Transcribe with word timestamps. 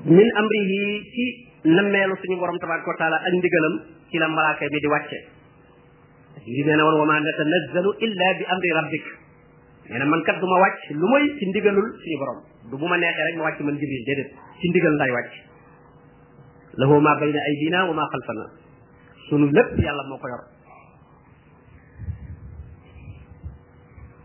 min 0.00 0.24
amrihi 0.40 0.82
ci 1.12 1.24
nammeelu 1.68 2.14
suñu 2.16 2.40
borom 2.40 2.56
tabaraka 2.58 2.88
wa 2.88 2.96
taala 2.98 3.16
ak 3.20 3.32
ndigalam 3.36 3.74
ci 4.10 4.16
la 4.18 4.28
malaaka 4.28 4.64
bi 4.68 4.80
di 4.80 4.88
wàcce 4.88 5.18
yi 6.48 6.62
nee 6.64 6.80
wa 6.80 7.04
ma 7.04 7.20
natanazzalu 7.20 7.90
illa 8.06 8.26
bi 8.40 8.44
amri 8.50 8.68
rabbik 8.78 9.06
nee 9.92 10.04
man 10.08 10.20
kat 10.24 10.40
du 10.40 10.46
ma 10.48 10.56
wàcc 10.64 10.84
lu 10.96 11.04
moy 11.06 11.24
ci 11.38 11.44
ndigalul 11.52 11.84
suñu 12.02 12.16
borom 12.18 12.38
du 12.72 12.74
bu 12.80 12.86
ma 12.88 12.96
neexee 12.96 13.24
rek 13.28 13.36
ma 13.36 13.44
wàcc 13.52 13.60
man 13.60 13.76
jibril 13.78 14.02
déedéet 14.08 14.30
ci 14.60 14.68
ndigal 14.72 14.94
lay 14.96 15.10
wàcc 15.12 15.32
lahu 16.80 16.96
ma 17.00 17.12
bayna 17.20 17.40
aydina 17.52 17.78
wa 17.84 17.92
ma 17.94 18.04
xalfana 18.12 18.44
sunu 19.28 19.46
lépp 19.52 19.76
yàlla 19.78 20.02
moo 20.08 20.16
ko 20.18 20.26
yor 20.32 20.42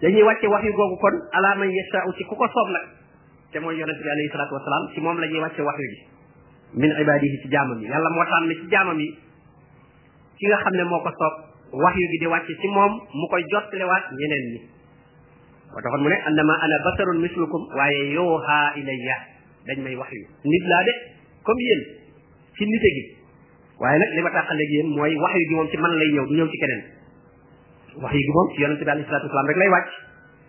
dañuy 0.01 0.23
wàcce 0.23 0.47
wax 0.47 0.63
yu 0.63 0.71
googu 0.73 0.95
kon 1.01 1.15
ala 1.35 1.55
man 1.59 1.67
ci 2.17 2.23
ku 2.23 2.35
ko 2.39 2.47
soob 2.47 2.69
nag 2.71 2.96
te 3.57 3.61
mooy 3.63 3.75
yonente 3.75 4.01
bi 4.05 4.09
alayhi 4.13 4.29
salaatu 4.29 4.53
wasalaam 4.57 4.85
ci 4.93 5.01
moom 5.01 5.17
la 5.19 5.27
ñuy 5.33 5.39
wàcce 5.41 5.61
waxyu 5.61 5.87
bi 5.89 5.99
min 6.73 6.91
yi 6.93 7.41
ci 7.41 7.47
jaamam 7.49 7.79
yi 7.81 7.87
yàlla 7.89 8.09
moo 8.13 8.23
tànn 8.29 8.49
ci 8.53 8.69
jaamam 8.69 8.99
yi 8.99 9.07
ki 10.37 10.45
nga 10.47 10.57
xam 10.61 10.73
ne 10.77 10.83
moo 10.83 10.99
ko 11.01 11.09
wax 11.09 11.15
waxyu 11.73 12.05
bi 12.11 12.17
di 12.21 12.25
wàcce 12.29 12.53
ci 12.61 12.67
moom 12.67 12.91
mu 12.93 13.27
koy 13.33 13.43
jottalewaat 13.51 14.03
ñeneen 14.19 14.45
ñi 14.53 14.59
moo 15.73 15.81
taxoon 15.81 16.01
mu 16.03 16.09
ne 16.09 16.17
annama 16.29 16.53
ana 16.61 16.77
basarun 16.85 17.17
mislukum 17.19 17.63
waaye 17.73 18.13
yooha 18.13 18.73
dañ 19.65 19.79
may 19.81 19.95
waxyu 19.97 20.21
nit 20.45 20.63
laa 20.69 20.83
de 20.83 20.93
comme 21.43 21.59
yéen 21.65 21.81
ci 22.57 22.63
nite 22.65 22.89
gi 22.95 23.03
waaye 23.79 23.97
nag 23.97 24.11
li 24.15 24.21
ma 24.21 24.29
tàqaleeg 24.29 24.69
yéen 24.69 24.87
mooy 24.93 25.15
waxyu 25.17 25.47
gi 25.49 25.55
moom 25.55 25.67
ci 25.69 25.77
man 25.77 25.93
lay 25.97 26.09
ñëw 26.13 26.25
du 26.27 26.33
ñëw 26.35 26.47
ci 26.53 26.57
keneen 26.61 26.81
waxyu 28.05 28.19
gi 28.21 28.31
moom 28.35 28.47
ci 28.53 28.61
yonente 28.61 28.83
bi 28.85 28.89
alayhi 28.89 29.05
salaatu 29.09 29.25
wasalaam 29.25 29.47
rek 29.49 29.57
lay 29.57 29.69
wàcc 29.69 29.89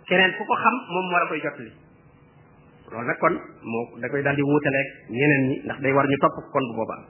keneen 0.09 0.33
ku 0.37 0.45
ko 0.45 0.55
xam 0.61 0.77
moom 0.93 1.05
moo 1.11 1.19
la 1.19 1.27
koy 1.27 1.41
jottali 1.41 1.88
loolu 2.89 3.05
nag 3.05 3.19
kon 3.21 3.35
moo 3.65 3.83
da 4.01 4.09
koy 4.09 4.23
daal 4.25 4.37
di 4.37 4.45
wuutaleeg 4.49 4.89
ñeneen 5.13 5.43
ñi 5.49 5.57
ndax 5.65 5.79
day 5.83 5.93
war 5.93 6.07
ñu 6.09 6.17
topp 6.21 6.37
kon 6.53 6.65
bu 6.69 6.75
boobaa 6.79 7.03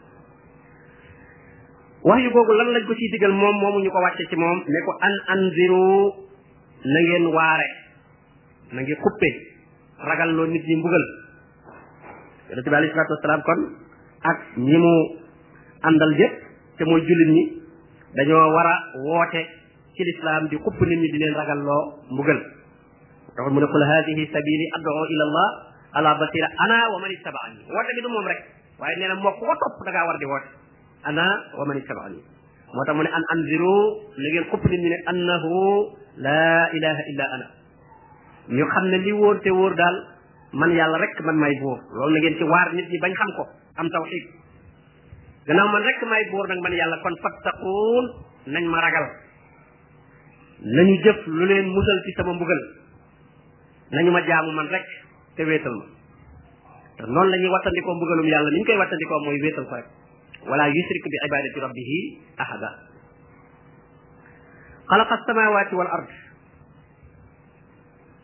wax 2.09 2.19
yu 2.25 2.31
googu 2.35 2.53
lan 2.59 2.69
lañ 2.75 2.85
ko 2.87 2.95
ciy 2.99 3.09
digal 3.13 3.33
moom 3.41 3.57
moomu 3.63 3.79
ñu 3.83 3.91
ko 3.95 3.99
wàcce 4.05 4.25
ci 4.31 4.37
moom 4.43 4.59
ne 4.73 4.79
ko 4.87 4.93
an 5.07 5.15
anziru 5.33 5.83
na 6.93 6.99
ngeen 7.05 7.25
waare 7.37 7.69
na 8.73 8.79
ngeen 8.83 9.01
xuppe 9.03 9.29
ragal 10.09 10.31
loo 10.37 10.47
nit 10.51 10.65
ñi 10.67 10.75
mbugal 10.79 11.05
yonente 12.49 12.71
bi 12.71 12.77
alayhi 12.77 12.95
salaatu 12.95 13.63
mu 14.69 14.83
àndal 15.89 16.13
yépp 16.21 16.35
te 16.79 16.83
mooy 16.89 17.03
jullit 17.07 17.29
ñi 17.37 17.45
dañoo 18.17 18.51
war 18.55 18.67
a 18.73 18.75
woote 19.07 19.43
ci 19.95 20.03
lislaam 20.09 20.45
di 20.51 20.57
xupp 20.65 20.79
nit 20.89 20.99
ñi 21.03 21.09
di 21.13 21.19
leen 21.23 21.35
mbugal 22.13 22.41
taxoon 23.37 23.55
mu 23.55 23.61
ne 23.61 23.67
qul 23.73 23.85
hadihi 23.91 24.23
sabili 24.35 24.67
ad'u 24.77 24.91
ila 25.15 25.25
allah 25.31 25.51
ala 25.97 26.11
basira 26.21 26.49
ana 26.65 26.79
wa 26.93 26.99
man 27.01 27.11
ittaba'ani 27.13 27.65
woote 27.73 27.91
bi 27.97 28.01
du 28.03 28.11
moom 28.13 28.27
rek 28.29 28.41
waye 28.77 28.95
neena 29.01 29.15
na 29.17 29.31
ko 29.33 29.45
top 29.49 29.75
da 29.85 29.91
ngaa 29.93 30.07
war 30.09 30.19
di 30.19 30.27
woote 30.29 30.49
ana 31.09 31.27
wa 31.57 31.65
man 31.65 31.77
ittaba'ani 31.81 32.19
moo 32.77 32.85
tax 32.85 32.97
ne 33.01 33.09
an 33.09 33.25
anziru 33.33 33.79
li 34.21 34.29
ngeen 34.33 34.45
xupp 34.53 34.65
nit 34.69 34.81
ni 34.85 34.89
ne 34.93 34.99
annahu 35.13 35.55
la 36.21 36.69
ilaha 36.77 37.03
illa 37.13 37.25
ana 37.37 37.47
ñu 38.57 38.65
xamne 38.75 38.97
li 39.05 39.13
wóor 39.13 39.41
te 39.41 39.51
wóor 39.51 39.73
daal 39.77 39.97
man 40.53 40.71
yalla 40.77 40.99
rek 40.99 41.15
man 41.25 41.37
may 41.41 41.55
bo 41.61 41.73
loolu 41.97 42.13
na 42.15 42.21
gen 42.21 42.37
ci 42.37 42.45
war 42.45 42.69
nit 42.77 42.87
ni 42.93 42.99
bañ 42.99 43.13
xam 43.19 43.31
ko 43.37 43.43
am 43.81 43.89
tawhid 43.89 44.25
gëna 45.47 45.63
man 45.73 45.83
rek 45.89 46.01
may 46.13 46.23
bo 46.31 46.39
nak 46.47 46.59
man 46.65 46.73
yalla 46.79 46.97
kon 47.03 47.17
fattaquun 47.23 48.05
nañ 48.53 48.65
ma 48.73 48.79
ragal 48.85 49.07
nañu 50.77 50.95
jëf 51.05 51.19
lu 51.37 51.45
leen 51.51 51.67
musal 51.77 51.99
ci 52.05 52.13
sama 52.17 52.33
mbugal 52.37 52.61
nañu 53.95 54.11
ma 54.11 54.21
jaamu 54.29 54.53
man 54.53 54.69
rek 54.75 54.85
te 55.39 55.47
wéetal 55.47 55.75
ma 55.79 55.87
te 56.99 57.03
noonu 57.07 57.29
la 57.31 57.37
ñuy 57.39 57.51
wattandikoo 57.55 57.95
mbugalum 57.95 58.27
yàlla 58.27 58.51
ni 58.53 58.59
ñu 58.59 58.65
koy 58.67 58.79
wattandikoo 58.83 59.19
mooy 59.25 59.39
wéetal 59.43 59.65
ko 59.71 59.75
rek 59.79 59.87
wala 60.51 60.65
yusrik 60.75 61.05
bi 61.13 61.17
ibadati 61.27 61.59
rabbihi 61.67 61.99
ahada 62.43 62.71
xalaqa 64.91 65.15
samawati 65.27 65.75
wal 65.79 65.91
ard 65.99 66.11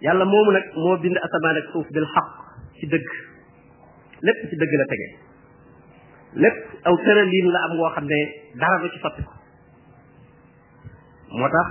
yàlla 0.07 0.25
moomu 0.27 0.51
nag 0.59 0.67
moo 0.83 0.97
bind 1.05 1.17
asamaan 1.27 1.57
ak 1.63 1.67
suuf 1.73 1.87
bil 1.95 2.09
xaq 2.15 2.27
ci 2.83 2.85
dëgg 2.91 3.07
lépp 4.27 4.39
ci 4.51 4.55
dëgg 4.65 4.73
la 4.83 4.87
tege 4.93 5.09
lépp 6.43 6.59
aw 6.91 6.95
tëraliin 7.07 7.47
la 7.55 7.59
am 7.69 7.73
ngoo 7.79 7.91
xam 7.95 8.07
ne 8.11 8.19
dara 8.59 8.77
du 8.83 8.91
ci 8.91 8.99
sotti 8.99 9.23
ko 9.23 9.33
moo 11.39 11.49
tax 11.55 11.71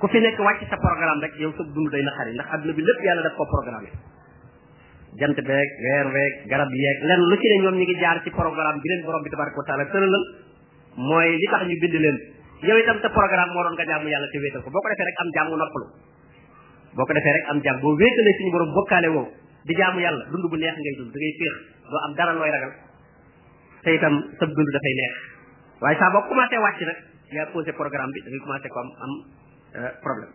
ku 0.00 0.08
fi 0.08 0.18
nekk 0.24 0.40
wàcc 0.40 0.64
sa 0.72 0.76
programme 0.80 1.20
rek 1.20 1.36
yow 1.36 1.52
sa 1.52 1.62
dund 1.76 1.88
day 1.92 2.02
naqari 2.08 2.32
ndax 2.32 2.48
àdduna 2.56 2.72
bi 2.72 2.82
lépp 2.82 3.04
yàlla 3.08 3.22
daf 3.28 3.36
ko 3.36 3.44
programme 3.56 3.92
jant 5.20 5.40
beeg 5.48 5.70
weer 5.84 6.06
weeg 6.14 6.34
garab 6.52 6.70
yeeg 6.78 7.02
lenn 7.10 7.24
lu 7.30 7.36
ci 7.42 7.48
ne 7.52 7.56
ñoom 7.64 7.76
ñi 7.78 7.86
ngi 7.86 7.98
jaar 8.00 8.20
ci 8.24 8.30
programme 8.30 8.80
bi 8.82 8.88
leen 8.90 9.04
borom 9.06 9.22
bi 9.22 9.30
tabaraka 9.30 9.56
wa 9.60 9.64
taala 9.68 9.84
tëralal 9.92 10.24
mooy 11.10 11.28
li 11.42 11.46
tax 11.54 11.62
ñu 11.70 11.76
bind 11.82 11.94
leen 12.04 12.16
yow 12.62 12.76
itam 12.78 12.98
sa 13.00 13.08
programme 13.10 13.52
moo 13.54 13.62
doon 13.62 13.74
nga 13.78 13.84
jaamu 13.90 14.08
yàlla 14.10 14.28
te 14.32 14.38
wéetal 14.42 14.62
ko 14.62 14.70
boo 14.70 14.80
ko 14.82 14.88
defee 14.90 15.04
rek 15.10 15.18
am 15.22 15.30
jaamu 15.36 15.56
noppalu 15.56 15.86
boo 16.98 17.06
ko 17.06 17.12
defee 17.14 17.32
rek 17.38 17.44
am 17.50 17.58
jaam 17.62 17.76
boo 17.80 17.94
wéetalee 17.96 18.34
suñu 18.38 18.50
borom 18.52 18.72
bokkaale 18.74 19.08
woo 19.14 19.28
di 19.64 19.72
jaamu 19.74 20.00
yàlla 20.02 20.24
dund 20.34 20.44
bu 20.50 20.56
neex 20.56 20.76
ngay 20.82 20.94
dund 20.98 21.10
da 21.14 21.18
ngay 21.18 21.34
féex 21.38 21.54
doo 21.90 22.00
am 22.06 22.12
dara 22.18 22.32
looy 22.34 22.50
ragal 22.50 22.72
te 23.84 23.90
itam 23.94 24.14
sa 24.40 24.44
dund 24.50 24.70
dafay 24.74 24.94
neex 24.98 25.14
waaye 25.80 25.96
saa 26.02 26.10
boo 26.10 26.26
commencé 26.28 26.56
wàcc 26.58 26.80
nag 26.88 26.98
ñaa 27.34 27.46
posé 27.54 27.72
programme 27.72 28.10
bi 28.12 28.20
da 28.24 28.28
ngay 28.30 28.42
commencé 28.44 28.68
ko 28.68 28.78
am 28.82 28.90
am 29.06 29.12
euh, 29.78 29.92
problème 30.02 30.34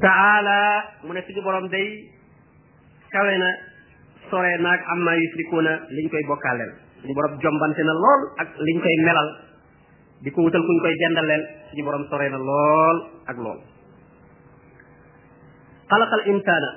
taala 0.00 0.62
mu 1.06 1.12
ne 1.14 1.20
suñu 1.22 1.42
borom 1.44 1.68
day 1.70 2.10
kawe 3.12 3.34
na 3.38 3.48
sore 4.30 4.50
naag 4.58 4.80
am 4.90 5.00
naa 5.04 5.14
yusrikuuna 5.14 5.72
liñ 5.90 6.08
koy 6.10 6.24
bokkaaleel 6.26 6.72
suñu 7.02 7.14
borom 7.14 7.38
jombante 7.38 7.82
na 7.86 7.94
lool 7.94 8.20
ak 8.42 8.48
liñ 8.58 8.78
koy 8.82 8.96
melal 9.06 9.28
di 10.22 10.30
ko 10.30 10.42
wutal 10.42 10.64
kuñ 10.66 10.78
koy 10.82 10.94
jëndaleel 10.98 11.42
suñu 11.70 11.82
borom 11.86 12.04
sore 12.10 12.26
na 12.30 12.38
lool 12.38 12.96
ak 13.30 13.36
lool 13.38 13.60
xalaqal 15.90 16.22
insaana 16.26 16.70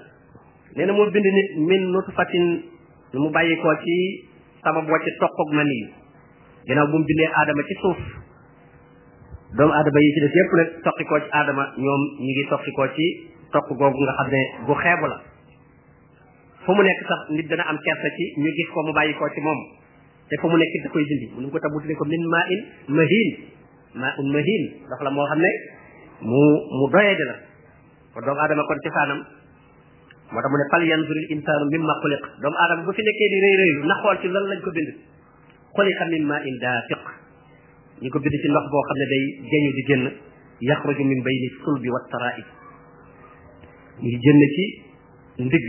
nee 0.76 0.86
na 0.86 0.94
moo 0.94 1.10
bind 1.10 1.26
nit 1.38 1.50
min 1.70 1.82
nutfatin 1.94 2.46
mu 3.18 3.30
bàyyi 3.34 3.56
ci 3.84 3.96
sabab 4.62 4.86
wa 4.90 4.98
ci 5.02 5.10
toqog 5.22 5.50
na 5.58 5.64
nii 5.70 5.86
ginnaaw 6.68 6.86
bu 6.88 6.98
mu 7.02 7.06
bindee 7.08 7.30
aadama 7.34 7.64
ci 7.68 7.76
suuf 7.82 8.02
doomu 9.56 9.74
aadama 9.74 10.00
yi 10.04 10.10
ci 10.16 10.20
des 10.26 10.34
yépp 10.38 10.52
nag 10.60 10.70
soqikoo 10.84 11.20
ci 11.24 11.30
aadama 11.32 11.64
ñoom 11.78 12.02
ñi 12.20 12.32
ngi 12.34 12.44
soqikoo 12.52 12.88
ci 12.96 13.06
toq 13.52 13.68
googu 13.72 14.02
nga 14.04 14.14
xam 14.20 14.28
ne 14.32 14.42
gu 14.68 14.74
xeebu 14.76 15.08
la 15.08 15.18
fu 16.68 16.76
mu 16.76 16.82
nekk 16.84 17.02
sax 17.08 17.22
nit 17.32 17.48
dana 17.48 17.64
am 17.64 17.78
kersa 17.80 18.10
ci 18.18 18.24
ñu 18.40 18.50
gis 18.52 18.68
ko 18.76 18.84
mu 18.84 18.92
bàyyi 18.92 19.14
ko 19.16 19.24
ci 19.32 19.40
moom 19.40 19.60
te 20.28 20.36
foo 20.42 20.50
mu 20.52 20.58
nekk 20.58 20.74
da 20.84 20.90
koy 20.90 21.04
dindi 21.06 21.26
mu 21.36 21.40
nu 21.42 21.50
ko 21.50 21.60
tabu 21.60 21.80
tudde 21.80 21.96
ko 21.96 22.04
min 22.06 22.24
maa 22.28 22.44
in 22.52 22.62
mahin 22.92 23.30
maa 23.96 24.14
un 24.20 24.28
la 25.00 25.10
moo 25.12 25.24
xam 25.32 25.40
ne 25.40 25.52
mu 26.22 26.40
mu 26.78 26.86
doyee 26.92 27.16
di 27.16 27.24
la 27.24 27.36
kon 28.14 28.26
doomu 28.26 28.40
aadama 28.40 28.64
kon 28.68 28.80
ci 28.84 28.90
saanam 28.92 29.20
moo 30.34 30.42
ne 30.44 30.66
fal 30.72 30.84
yanzuril 30.84 31.28
insaanu 31.32 31.66
mimma 31.72 31.94
xuliq 32.04 32.24
doomu 32.44 32.58
aadama 32.60 32.84
bu 32.84 32.92
fi 32.92 33.02
nekkee 33.02 33.30
di 33.32 33.38
rëy 33.44 33.56
rëylu 33.64 33.82
na 33.88 33.96
xool 34.04 34.18
ci 34.20 34.28
lan 34.28 34.44
lañ 34.44 34.60
ko 34.60 34.72
bind 34.76 34.92
xuliqa 35.72 36.04
min 36.12 36.24
maa 36.28 36.42
in 36.44 36.56
daafiq 36.60 37.27
ñu 38.02 38.10
ko 38.14 38.20
bind 38.22 38.34
ci 38.42 38.48
ndox 38.54 38.66
boo 38.70 38.82
xam 38.88 38.96
ne 39.02 39.06
day 39.12 39.24
jañu 39.52 39.70
di 39.78 39.82
génn 39.90 40.04
yaxruju 40.70 41.04
min 41.04 41.22
bayni 41.26 41.48
sulbi 41.64 41.90
wa 41.90 42.00
taraib 42.12 42.46
ñu 44.02 44.10
génn 44.26 44.40
ci 44.56 44.64
ndigg 45.42 45.68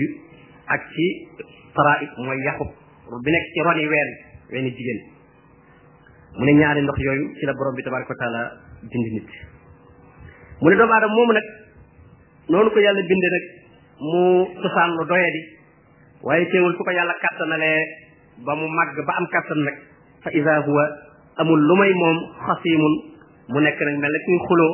ak 0.68 0.82
ci 0.92 1.06
taraib 1.76 2.10
mooy 2.24 2.38
yaxub 2.44 2.68
bi 3.24 3.30
nekk 3.32 3.46
ci 3.54 3.58
roni 3.64 3.84
ween 3.88 4.08
weeni 4.52 4.70
jigéen 4.76 5.00
mu 6.36 6.44
ne 6.44 6.52
ñaari 6.52 6.82
ndox 6.84 6.98
yooyu 7.00 7.34
ci 7.40 7.46
la 7.46 7.52
borom 7.56 7.74
bi 7.76 7.82
tabaraka 7.82 8.10
wa 8.12 8.16
taala 8.20 8.42
bind 8.82 9.06
nit 9.16 9.28
mu 10.60 10.68
ne 10.68 10.76
doomu 10.76 10.92
aadama 10.92 11.14
moomu 11.14 11.32
nag 11.32 11.46
noonu 12.48 12.70
ko 12.70 12.78
yàlla 12.78 13.00
bindee 13.08 13.30
nag 13.36 13.44
mu 14.04 14.20
cosaan 14.62 14.90
lu 15.00 15.04
doye 15.06 15.30
waaye 16.22 16.44
teewul 16.48 16.76
su 16.76 16.84
ko 16.84 16.90
yàlla 16.90 17.14
kattanalee 17.24 17.78
ba 18.44 18.54
mu 18.54 18.68
màgg 18.68 18.96
ba 19.06 19.16
am 19.16 19.26
kattan 19.28 19.60
nag 19.64 19.76
fa 20.22 20.30
ida 20.30 20.60
huwa 20.66 21.07
amul 21.42 21.58
lu 21.60 21.74
may 21.78 21.92
moom 21.94 22.16
xasiimun 22.38 22.94
mu 23.48 23.58
nekk 23.62 23.78
nag 23.78 23.96
mel 24.02 24.10
ne 24.12 24.18
kuy 24.26 24.38
xuloo 24.46 24.70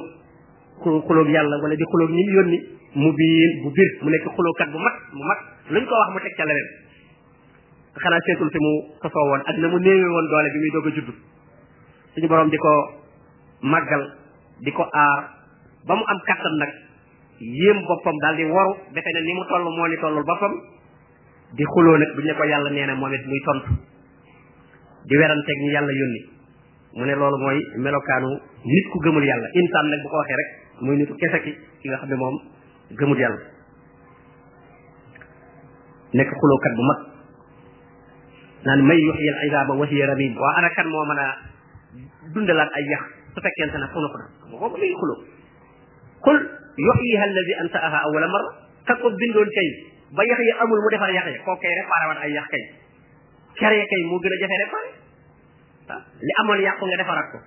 ku 1.07 1.13
yàlla 1.31 1.57
wala 1.63 1.77
di 1.77 1.85
xulóog 1.87 2.11
ñi 2.11 2.23
mu 2.25 2.33
yónni 2.41 2.59
mu 2.97 3.09
biin 3.13 3.51
bu 3.63 3.71
bir 3.71 3.91
mu 4.03 4.09
nekk 4.11 4.25
xulóokat 4.35 4.69
bu 4.73 4.79
mag 4.81 4.95
mu 5.13 5.23
mag 5.29 5.39
luñ 5.71 5.85
ko 5.85 5.93
wax 5.95 6.09
mu 6.13 6.19
teg 6.25 6.33
xanaa 8.01 8.21
seetul 8.27 8.51
mu 8.65 8.73
sosoo 9.03 9.27
woon 9.31 9.43
ak 9.47 9.57
na 9.61 9.67
mu 9.69 9.77
woon 9.79 10.27
doole 10.31 10.49
bi 10.53 10.59
muy 10.59 10.71
doog 10.75 10.87
a 10.87 10.91
judd 10.97 11.09
suñu 12.15 12.51
di 12.51 12.57
ko 12.59 12.73
màggal 13.61 14.03
di 14.65 14.73
ko 14.73 14.83
aar 14.89 15.21
ba 15.87 15.93
mu 15.95 16.05
am 16.11 16.19
kattan 16.27 16.55
nag 16.59 16.73
yéem 17.41 17.79
boppam 17.87 18.17
daal 18.23 18.37
di 18.37 18.45
waru 18.49 18.73
defe 18.95 19.11
ne 19.15 19.21
ni 19.21 19.33
mu 19.35 19.45
toll 19.45 19.65
moo 19.71 19.87
ni 19.87 19.97
tollul 20.03 20.25
boppam 20.25 20.53
di 21.55 21.63
xuloo 21.65 21.97
nag 22.01 22.11
bu 22.17 22.21
ne 22.25 22.35
ko 22.35 22.45
yàlla 22.45 22.71
nee 22.73 22.87
na 22.87 22.95
moom 22.97 23.13
it 23.15 23.25
muy 23.27 23.41
tontu 23.47 23.71
di 25.07 25.15
weranteeg 25.21 25.59
ñu 25.63 25.71
yàlla 25.77 25.93
yónni 25.95 26.34
mu 26.95 27.05
ne 27.05 27.15
loolu 27.19 27.39
mooy 27.39 27.59
melokaanu 27.83 28.31
nit 28.71 28.85
ku 28.93 28.97
gëmul 29.03 29.25
yàlla 29.27 29.47
insaan 29.59 29.87
nag 29.91 30.01
bu 30.03 30.09
ko 30.09 30.17
waxee 30.23 30.37
rek 30.39 30.51
muy 30.83 30.95
nitu 30.97 31.15
kese 31.19 31.39
ki 31.43 31.53
ki 31.83 31.87
nga 31.91 31.97
xam 31.99 32.09
ne 32.11 32.15
moom 32.17 32.37
gëmul 32.95 33.19
yàlla 33.19 33.41
nekk 36.15 36.31
xulookat 36.39 36.73
bu 36.79 36.83
mag 36.87 36.99
naan 38.67 38.81
may 38.87 38.99
yuxyil 39.03 39.37
isaaba 39.47 39.75
wa 39.75 39.87
hiya 39.87 40.07
ramim 40.07 40.39
waa 40.39 40.55
ana 40.57 40.71
moo 40.89 41.05
mën 41.05 41.19
a 41.19 41.27
dundalaat 42.35 42.71
ay 42.79 42.85
yax 42.87 43.03
su 43.35 43.41
fekkente 43.43 43.75
ne 43.79 43.87
xunu 43.91 44.09
ko 44.09 44.17
na 44.19 44.27
xam 44.31 44.49
nga 44.55 44.59
kooku 44.63 44.77
ko 48.87 49.51
ba 50.15 50.23
yax 50.31 50.41
amul 50.63 50.79
mu 50.79 50.91
defar 50.95 51.11
yax 51.11 51.27
ya 51.27 51.39
koo 51.43 51.57
kay 51.59 51.75
réparé 51.75 52.05
waat 52.07 52.23
ay 52.23 52.33
yax 52.39 52.47
kay 52.55 52.65
kere 53.59 53.83
kay 53.91 54.03
moo 54.07 54.21
gën 54.23 54.31
a 54.33 54.39
jafe 54.39 54.57
réparé 54.63 55.04
li 55.93 56.33
amoon 56.41 56.61
yàqu 56.65 56.85
nga 56.89 56.97
defaraat 57.01 57.29
ko 57.33 57.39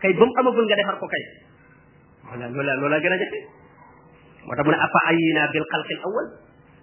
kay 0.00 0.12
ba 0.16 0.24
mu 0.24 0.32
amagul 0.40 0.64
nga 0.70 0.76
defar 0.80 0.96
ko 1.02 1.06
kay 1.10 1.24
voilà 2.30 2.46
loola 2.54 2.72
loola 2.80 2.96
gën 3.02 3.12
a 3.14 3.18
jafe 3.18 3.38
moo 4.46 4.54
tax 4.54 4.64
mu 4.66 4.70
ne 4.72 4.76
afa 4.78 4.98
ayina 5.10 5.42
bil 5.52 5.66
xalqil 5.72 6.00
awal 6.06 6.26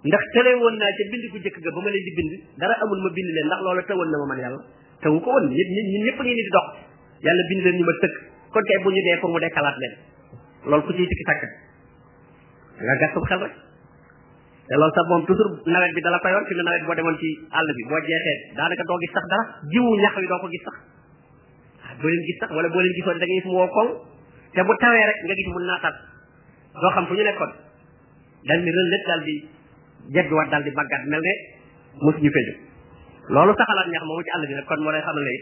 ndax 0.04 0.24
tële 0.34 0.50
woon 0.60 0.74
naa 0.76 0.92
ca 0.98 1.02
bind 1.12 1.24
gu 1.32 1.36
njëkk 1.42 1.56
ga 1.64 1.70
ba 1.74 1.80
ma 1.82 1.90
leen 1.90 2.04
di 2.08 2.12
bind 2.18 2.32
dara 2.60 2.74
amul 2.84 3.00
ma 3.04 3.10
bind 3.16 3.28
leen 3.36 3.46
ndax 3.48 3.60
loola 3.66 3.82
tëwoon 3.88 4.08
na 4.12 4.16
ma 4.22 4.26
man 4.32 4.38
yàlla 4.44 4.60
tëwu 5.02 5.16
ko 5.24 5.28
woon 5.34 5.46
ñun 5.48 5.68
ñun 5.74 6.04
ñëpp 6.06 6.18
ngi 6.20 6.34
ni 6.36 6.42
di 6.46 6.52
dox 6.56 6.66
yàlla 7.24 7.42
bind 7.50 7.62
leen 7.66 7.76
ñu 7.80 7.84
ma 7.88 7.94
tëkk 8.02 8.14
kon 8.52 8.64
kay 8.68 8.78
bu 8.82 8.88
ñu 8.92 9.00
dee 9.08 9.16
pour 9.20 9.30
mu 9.32 9.38
dekkalaat 9.40 9.76
leen 9.82 9.94
loolu 10.68 10.84
ku 10.86 10.92
ciy 10.92 11.06
sikki 11.08 11.24
sàkk 11.28 11.42
nga 12.84 12.94
gàttum 13.00 13.24
xel 13.28 13.40
rek 13.44 13.54
te 14.68 14.74
loolu 14.80 14.92
sax 14.96 15.06
moom 15.10 15.22
toujours 15.24 15.64
nawet 15.74 15.92
bi 15.96 16.00
dala 16.04 16.18
koy 16.24 16.32
war 16.36 16.44
fi 16.48 16.54
ne 16.58 16.62
nawet 16.68 16.84
boo 16.88 16.94
demoon 16.98 17.16
ci 17.22 17.28
àll 17.58 17.68
bi 17.78 17.82
boo 17.92 18.00
jeexee 18.00 18.54
daanaka 18.58 18.82
doo 18.90 18.98
gis 19.04 19.12
sax 19.12 19.24
dara 19.28 19.44
jiwu 19.72 19.94
ñax 20.02 20.14
wi 20.18 20.26
doo 20.32 20.38
ko 20.42 20.48
gis 20.54 20.62
sax 20.62 20.76
boo 22.00 22.08
leen 22.12 22.24
gis 22.28 22.36
sax 22.42 22.50
wala 22.58 22.68
boo 22.74 22.80
leen 22.80 22.92
gisoon 22.98 23.18
da 23.18 23.24
ngay 23.24 23.40
gis 23.40 23.52
woo 23.52 23.66
koŋ 23.66 23.88
te 24.52 24.60
bu 24.68 24.74
tawee 24.82 25.04
rek 25.08 25.18
nga 25.24 25.34
gis 25.40 25.48
mu 25.48 25.58
naatat 25.68 25.96
doo 26.82 26.90
xam 26.94 27.06
fu 27.08 27.14
ñu 27.16 27.24
nekkoon 27.30 27.52
dal 28.44 28.60
ni 28.66 28.70
rël 28.76 28.88
lépp 28.92 29.24
di 29.26 29.34
jegg 30.14 30.32
waat 30.32 30.48
daal 30.52 30.62
di 30.62 30.70
màggat 30.76 31.02
mel 31.08 31.20
ne 31.26 31.32
mosu 32.04 32.20
ñu 32.20 32.30
feju 32.36 32.54
loolu 33.32 33.52
saxalaat 33.56 33.88
ñax 33.88 34.04
moomu 34.04 34.22
ci 34.22 34.30
àll 34.36 34.46
bi 34.46 34.54
nag 34.54 34.66
kon 34.68 34.80
moo 34.84 34.92
lay 34.92 35.00
xamal 35.00 35.24
ne 35.24 35.34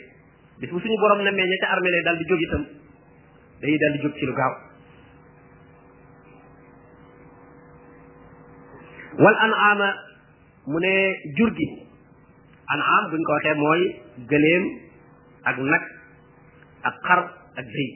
bis 0.61 0.71
bu 0.71 0.79
suñu 0.79 0.97
borom 1.03 1.19
ne 1.27 1.31
meññe 1.35 1.57
ca 1.61 1.67
armée 1.75 1.91
lay 1.91 2.03
daal 2.07 2.17
di 2.19 2.25
jóg 2.31 2.41
itam 2.47 2.65
day 3.61 3.75
daal 3.79 3.93
di 3.93 3.99
jóg 4.03 4.15
ci 4.15 4.27
lu 4.27 4.33
gaaw 4.35 4.76
wal 9.23 9.37
an'aama 9.47 9.89
mu 10.73 10.79
ne 10.79 10.93
jur 11.37 11.51
gi 11.57 11.67
an'aam 12.75 13.11
buñ 13.11 13.23
ko 13.25 13.33
waxee 13.33 13.55
mooy 13.55 13.83
gëléem 14.31 14.65
ak 15.49 15.57
nag 15.59 15.83
ak 16.89 16.95
xar 17.07 17.21
ak 17.61 17.67
béy 17.75 17.91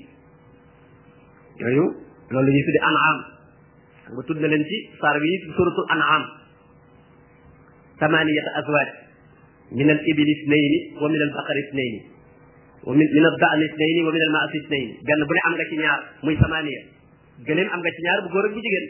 yooyu 1.60 1.84
loolu 2.30 2.46
la 2.50 2.56
ñuy 2.56 2.64
tudde 2.66 2.80
an'aam 2.90 3.18
nga 4.12 4.22
tudd 4.28 4.38
na 4.42 4.48
leen 4.48 4.64
ci 4.70 4.76
saar 5.00 5.16
wi 5.22 5.30
suratul 5.56 5.86
an'aam 5.94 6.22
thamaniyata 8.00 8.50
azwaaj 8.60 8.90
min 9.78 9.88
al 9.94 10.00
ibili 10.12 10.32
isnayni 10.40 10.78
wa 11.02 11.08
min 11.12 11.20
al 11.26 11.32
baqari 11.36 11.60
isnayni 11.66 12.00
wa 12.86 12.92
min 12.96 13.08
min 13.16 13.24
al 13.30 13.36
da'ni 13.44 13.64
isnayni 13.70 14.00
wa 14.06 14.12
min 14.16 14.22
al 14.26 14.32
ma'asi 14.36 14.56
isnayni 14.64 14.92
benn 15.06 15.20
bu 15.28 15.32
ne 15.36 15.40
am 15.46 15.54
nga 15.54 15.64
ci 15.68 15.76
ñaar 15.82 16.00
muy 16.24 16.34
thamaniya 16.42 16.80
gëléem 17.46 17.68
am 17.74 17.80
nga 17.82 17.90
ci 17.96 18.00
ñaar 18.06 18.20
bu 18.22 18.28
góor 18.32 18.46
ak 18.48 18.52
bu 18.56 18.62
jigéen 18.64 18.88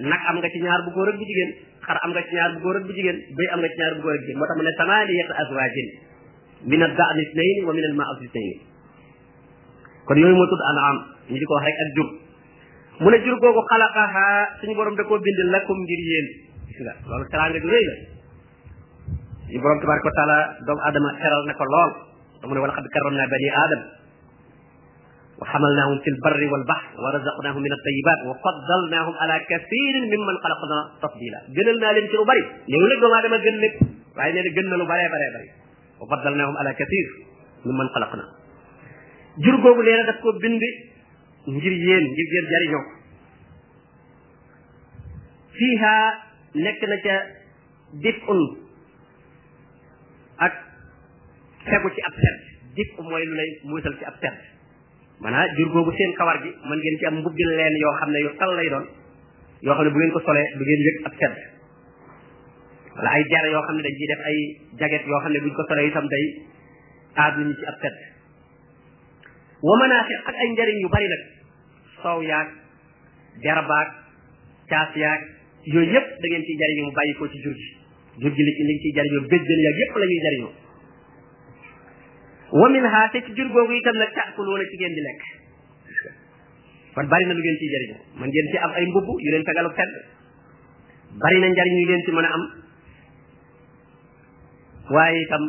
nag 0.00 0.22
am 0.30 0.36
nga 0.42 0.48
ci 0.50 0.58
ñaar 0.58 0.80
bu 0.84 0.90
góor 0.90 1.08
ak 1.08 1.16
bu 1.20 1.24
jigéen 1.24 1.52
xar 1.86 1.98
am 2.02 2.10
nga 2.10 2.22
ci 2.26 2.34
ñaar 2.34 2.50
bu 2.54 2.60
góor 2.66 2.76
ak 2.76 2.82
bu 2.86 2.92
jigéen 2.94 3.18
bëy 3.38 3.48
am 3.52 3.58
nga 3.62 3.68
ci 3.70 3.76
ñaar 3.78 3.94
bu 3.94 4.00
góor 4.02 4.12
ak 4.14 4.18
bu 4.20 4.24
jigéen 4.26 4.38
moo 4.40 4.46
tax 4.46 4.56
mu 4.58 4.62
ne 4.66 4.72
samaniyat 4.76 5.30
azwajin 5.38 5.88
min 6.66 6.82
ad-da'ni 6.82 7.22
ithnayn 7.22 7.58
wa 7.66 7.72
min 7.78 7.84
al-ma'as 7.90 8.18
ithnayn 8.26 8.58
kon 10.06 10.18
yooyu 10.18 10.34
ñu 10.34 10.46
ko 11.46 11.54
wax 11.54 11.66
rek 11.66 11.76
ak 11.82 11.90
jur 11.94 12.08
mu 13.02 13.08
ne 13.10 13.18
jur 13.22 13.38
googu 13.38 13.60
xalaqaha 13.70 14.26
suñu 14.60 14.74
borom 14.74 14.96
da 14.96 15.04
koo 15.04 15.18
bind 15.18 15.38
lakum 15.54 15.78
ngir 15.78 16.00
yéen 16.10 16.26
gis 16.66 16.78
nga 16.82 16.94
loolu 17.06 17.24
teraanga 17.30 17.58
ju 17.62 17.68
rëy 17.70 17.86
tabaraka 19.54 20.06
wa 20.10 20.14
taala 20.18 20.38
doomu 20.66 20.80
aadama 20.82 21.10
na 21.46 21.54
ko 21.54 21.64
lool 21.70 21.90
te 22.42 22.46
mu 22.46 22.54
ne 22.54 22.60
wala 22.60 22.74
xad 22.74 22.86
karam 22.90 23.14
naa 23.14 23.28
bani 23.30 23.48
aadam 23.50 23.82
وحملناهم 25.40 25.98
في 25.98 26.10
البر 26.10 26.52
والبحر 26.52 26.88
ورزقناهم 27.02 27.62
من 27.62 27.72
الطيبات 27.72 28.20
وفضلناهم 28.26 29.14
على 29.14 29.44
كثير 29.44 29.94
ممن 30.18 30.34
خلقنا 30.38 30.78
تفضيلا 31.02 31.40
جنل 31.48 31.80
لهم 31.80 32.06
تي 32.12 32.16
بري 32.28 32.42
نيو 32.70 32.80
نك 32.88 32.98
دوما 33.04 33.20
دما 33.26 33.36
جن 33.44 33.56
نك 33.64 33.72
واي 34.16 34.32
نينا 34.32 34.50
جن 34.56 34.64
لو 34.78 34.84
بري 34.86 35.08
بري 35.14 35.28
بري 35.34 35.48
وفضلناهم 36.00 36.56
على 36.56 36.72
كثير 36.74 37.06
ممن 37.66 37.88
خلقنا 37.88 38.24
جور 39.38 39.54
غوغو 39.60 39.82
نينا 39.82 40.06
داف 40.06 40.18
كو 40.22 40.32
بند 40.42 40.62
ngir 41.54 41.74
yeen 41.86 42.04
ngir 42.12 42.28
yeen 42.34 42.46
jariño 42.52 42.80
fiha 45.56 45.96
nek 46.64 46.80
na 46.90 46.96
ca 47.04 47.16
difun 48.04 48.40
ak 50.46 50.54
fegu 51.68 51.88
ci 51.96 52.00
ab 52.08 52.16
set 52.22 52.36
dif 52.78 52.88
mooy 53.10 53.24
lu 53.28 53.34
lay 53.40 53.50
muusal 53.68 53.92
ci 54.00 54.04
ab 54.10 54.16
set 54.24 54.53
maanaa 55.24 55.44
jur 55.56 55.68
googu 55.74 55.90
seen 55.98 56.10
kawar 56.20 56.38
gi 56.44 56.50
mën 56.68 56.78
ngeen 56.80 56.98
ci 57.00 57.06
am 57.08 57.16
mbubbil 57.20 57.48
leen 57.58 57.74
yoo 57.82 57.92
xam 58.00 58.10
ne 58.14 58.18
yu 58.24 58.30
tal 58.38 58.52
lay 58.58 58.68
doon 58.68 58.86
yoo 59.66 59.74
xam 59.76 59.84
ne 59.86 59.90
bu 59.90 59.98
ngeen 59.98 60.12
ko 60.16 60.20
solee 60.26 60.44
du 60.58 60.64
ngeen 60.64 60.82
yëg 60.88 60.96
ab 61.08 61.14
sedd 61.20 61.36
wala 62.96 63.10
ay 63.10 63.22
der 63.30 63.44
yoo 63.52 63.62
xam 63.66 63.76
ne 63.76 63.82
dañ 63.86 63.94
ciy 64.00 64.06
def 64.12 64.20
ay 64.28 64.38
jaget 64.82 65.04
yoo 65.08 65.20
xam 65.24 65.32
ne 65.32 65.38
buñ 65.44 65.54
ko 65.56 65.62
solee 65.70 65.86
itam 65.88 66.06
day 66.14 66.24
ci 66.28 66.40
ab 67.14 67.34
sedd 67.82 67.98
wa 69.66 69.88
ak 70.24 70.36
ay 70.40 70.48
njariñ 70.52 70.76
yu 70.84 70.88
bari 70.94 71.08
nag 71.08 71.22
soow 72.02 72.20
yaag 72.22 72.48
derbaag 73.42 73.88
caas 74.70 74.90
yaag 75.02 75.20
yooyu 75.72 75.92
yëpp 75.94 76.08
da 76.20 76.26
ngeen 76.28 76.44
ciy 76.46 76.56
jariñoo 76.60 76.86
mu 76.86 76.92
bàyyi 77.00 77.14
ko 77.18 77.24
ci 77.32 77.38
jur 77.44 77.56
gi 77.60 77.68
jur 78.20 78.32
gi 78.36 78.42
li 78.46 78.52
ci 78.56 78.62
li 78.68 78.72
nga 78.74 78.80
ciy 78.80 78.92
yaag 78.96 79.08
yëpp 79.80 79.96
la 80.00 80.06
jariñoo 80.26 80.63
wa 82.52 82.68
min 82.68 82.84
ha 82.84 83.08
te 83.12 83.20
ci 83.26 83.32
jur 83.36 83.48
googu 83.52 83.72
itam 83.78 83.96
nag 83.96 84.12
taakuluuna 84.16 84.64
ci 84.70 84.76
ngeen 84.76 84.94
di 84.94 85.00
lekk 85.00 85.22
kon 86.94 87.06
bari 87.08 87.24
na 87.26 87.32
lu 87.32 87.40
ngeen 87.40 87.56
ciy 87.60 87.68
jëriñu 87.72 87.96
man 88.20 88.28
ngeen 88.28 88.50
ci 88.52 88.56
am 88.58 88.70
ay 88.72 88.86
mbubb 88.86 89.08
yu 89.20 89.30
leen 89.32 89.44
fegalu 89.44 89.70
fenn 89.78 89.92
bari 91.24 91.38
na 91.40 91.46
njariñ 91.48 91.76
yu 91.80 91.86
ngeen 91.88 92.04
ci 92.04 92.10
mën 92.12 92.24
a 92.24 92.28
am 92.34 92.44
waaye 94.92 95.20
itam 95.24 95.44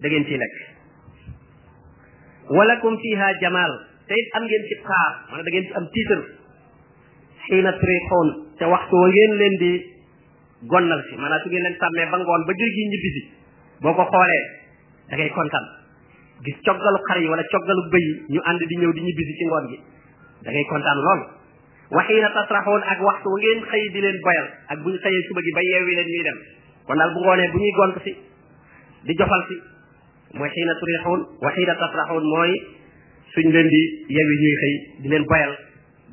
da 0.00 0.08
ngeen 0.08 0.24
ciy 0.24 0.38
lekk 0.40 0.56
walakum 2.48 2.96
fiha 3.02 3.32
jamal 3.40 3.72
te 4.08 4.14
it 4.14 4.28
am 4.34 4.44
ngeen 4.48 4.64
ci 4.68 4.74
xaar 4.88 5.12
maanaam 5.28 5.44
da 5.46 5.50
ngeen 5.50 5.66
ci 5.68 5.72
am 5.72 5.86
tiitar 5.92 6.20
xiina 7.46 7.72
turixoon 7.72 8.28
te 8.58 8.64
waxtu 8.64 8.94
wa 8.96 9.08
ngeen 9.08 9.32
leen 9.40 9.54
di 9.62 9.70
gonnal 10.64 11.02
si 11.10 11.14
maanaam 11.16 11.40
su 11.42 11.48
ngeen 11.48 11.62
leen 11.62 11.76
sàmmee 11.78 12.08
ba 12.10 12.16
ngoon 12.18 12.42
ba 12.46 12.52
jur 12.58 12.70
gi 12.74 12.82
ñibbisi 12.90 13.22
boo 13.82 13.94
ko 13.94 14.04
xoolee 14.10 14.42
da 15.10 15.14
ngay 15.16 15.30
kontaan 15.30 15.75
gis 16.44 16.58
coggalu 16.66 16.98
xar 17.08 17.16
yi 17.22 17.28
wala 17.32 17.42
coggalu 17.52 17.82
bëy 17.92 18.06
ñu 18.34 18.40
ànd 18.50 18.60
di 18.68 18.76
ñëw 18.80 18.92
di 18.92 19.00
ñibbisi 19.00 19.32
ci 19.38 19.44
ngoon 19.46 19.64
gi 19.70 19.78
da 20.44 20.50
ngay 20.52 20.64
kontaan 20.68 20.98
lool 21.00 21.20
waxiina 21.96 22.28
tasraxoon 22.34 22.82
ak 22.84 22.98
waxtu 23.00 23.28
ngeen 23.40 23.58
xëy 23.70 23.84
di 23.94 24.00
leen 24.04 24.18
boyal 24.20 24.46
ak 24.68 24.78
bu 24.82 24.88
ñu 24.92 24.98
xëyee 25.00 25.22
suba 25.28 25.40
gi 25.40 25.52
ba 25.56 25.62
yeewi 25.64 25.92
leen 25.96 26.08
ñuy 26.12 26.24
dem 26.28 26.38
kon 26.86 26.96
daal 26.98 27.12
bu 27.14 27.20
ngoonee 27.24 27.48
bu 27.52 27.58
ñuy 27.58 27.72
gont 27.78 27.96
si 28.04 28.12
di 29.06 29.12
jofal 29.16 29.42
si 29.48 29.56
mooy 30.36 30.50
xiina 30.52 30.74
turixoon 30.80 31.20
waxiina 31.40 31.74
tasraxoon 31.80 32.24
mooy 32.28 32.52
suñ 33.32 33.46
leen 33.56 33.66
di 33.68 33.80
yeewi 34.12 34.34
ñuy 34.42 34.54
xëy 34.62 34.74
di 35.02 35.08
leen 35.08 35.24
boyal 35.24 35.52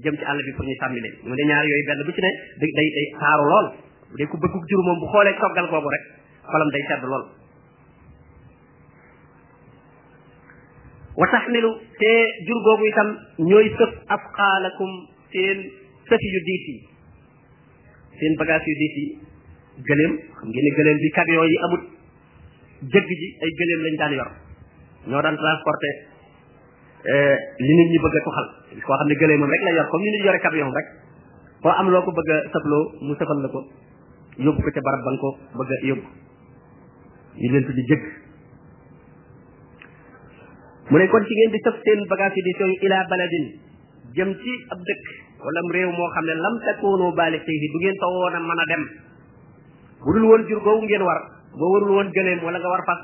jëm 0.03 0.15
ci 0.17 0.23
àll 0.23 0.39
bi 0.47 0.51
pour 0.55 0.65
ñuy 0.65 0.77
sàmmi 0.79 0.99
leen 1.03 1.15
mu 1.27 1.35
ne 1.35 1.43
ñaar 1.51 1.65
yooyu 1.67 1.85
benn 1.87 1.99
bu 2.07 2.11
ci 2.15 2.21
ne 2.21 2.31
day 2.59 2.71
day 2.71 3.07
taaru 3.19 3.43
lool 3.51 3.67
bu 4.11 4.15
dee 4.15 4.27
ku 4.31 4.37
bëgg 4.39 4.55
jur 4.71 4.79
moom 4.87 4.99
bu 4.99 5.05
xoolee 5.11 5.35
coggal 5.35 5.67
googu 5.67 5.89
rek 5.91 6.03
xolam 6.47 6.69
day 6.71 6.83
sedd 6.87 7.03
lool 7.03 7.42
wa 11.15 11.27
taxmilu 11.31 11.69
te 12.01 12.11
jur 12.47 12.57
googu 12.67 12.85
itam 12.89 13.09
ñooy 13.49 13.67
sëf 13.77 13.91
afqaalakum 14.15 14.91
seen 15.33 15.59
sëfi 16.09 16.27
yu 16.35 16.39
diis 16.47 16.63
yi 16.71 16.77
seen 18.21 18.33
bagage 18.39 18.65
yu 18.71 18.75
diis 18.81 18.95
yi 19.01 19.05
gëléem 19.89 20.13
xam 20.39 20.49
ngeen 20.49 20.75
gëléem 20.79 20.97
bi 21.03 21.09
camion 21.17 21.45
yi 21.51 21.57
amut 21.67 21.83
jëgg 22.95 23.09
ji 23.21 23.27
ay 23.43 23.51
gëléem 23.61 23.81
lañ 23.87 23.95
daan 24.01 24.13
yor 24.19 24.31
ñoo 25.07 25.21
daan 25.21 25.37
transporté 25.37 25.89
eh, 27.13 27.35
li 27.59 27.73
nit 27.81 27.89
ñi 27.93 27.99
bëgg 28.05 28.15
a 28.15 28.21
tuxal 28.27 28.47
koo 28.87 28.95
xam 28.97 29.07
ne 29.07 29.15
gëléemam 29.15 29.49
rek 29.53 29.61
la 29.67 29.71
yor 29.77 29.87
comme 29.89 30.01
ni 30.03 30.09
nit 30.17 30.23
yore 30.25 30.39
camion 30.39 30.73
rek 30.73 30.87
koo 31.61 31.71
am 31.77 31.89
loo 31.93 32.01
ko 32.03 32.11
bëgg 32.11 32.29
a 32.33 32.35
sëfloo 32.51 32.83
mu 33.05 33.13
sëfal 33.15 33.41
la 33.45 33.49
ko 33.53 33.61
yóbbu 34.37 34.61
ko 34.65 34.69
ca 34.73 34.81
barab 34.81 35.03
ba 35.05 35.17
ko 35.21 35.29
bëgg 35.57 35.71
a 35.77 35.85
yóbbu 35.91 36.07
ñu 37.39 37.49
leen 37.53 37.65
tuddi 37.69 37.85
jëgg 37.89 38.22
mu 40.89 40.97
ne 40.97 41.07
kon 41.07 41.23
ci 41.25 41.33
ngeen 41.37 41.51
di 41.55 41.59
sëf 41.65 41.75
seen 41.83 42.07
bagage 42.11 42.35
yi 42.39 42.43
di 42.47 42.53
sooy 42.59 42.73
ila 42.87 42.99
baladin 43.11 43.45
jëm 44.17 44.31
ci 44.41 44.53
ab 44.73 44.79
dëkk 44.79 45.03
wala 45.43 45.59
réew 45.75 45.89
moo 45.95 46.09
xam 46.15 46.25
ne 46.27 46.33
lam 46.35 46.55
takoonoo 46.65 47.13
baali 47.15 47.37
tay 47.39 47.57
du 47.71 47.77
ngeen 47.79 47.95
taw 48.01 48.11
woon 48.11 48.35
a 48.35 48.39
mën 48.39 48.59
a 48.63 48.65
dem 48.71 48.83
bu 50.03 50.11
dul 50.13 50.23
woon 50.27 50.43
jur 50.47 50.59
googu 50.59 50.83
ngeen 50.83 51.03
war 51.07 51.19
boo 51.57 51.71
warul 51.73 51.91
woon 51.95 52.11
gëleem 52.11 52.39
wala 52.43 52.57
nga 52.59 52.67
war 52.67 52.83
fas 52.87 53.01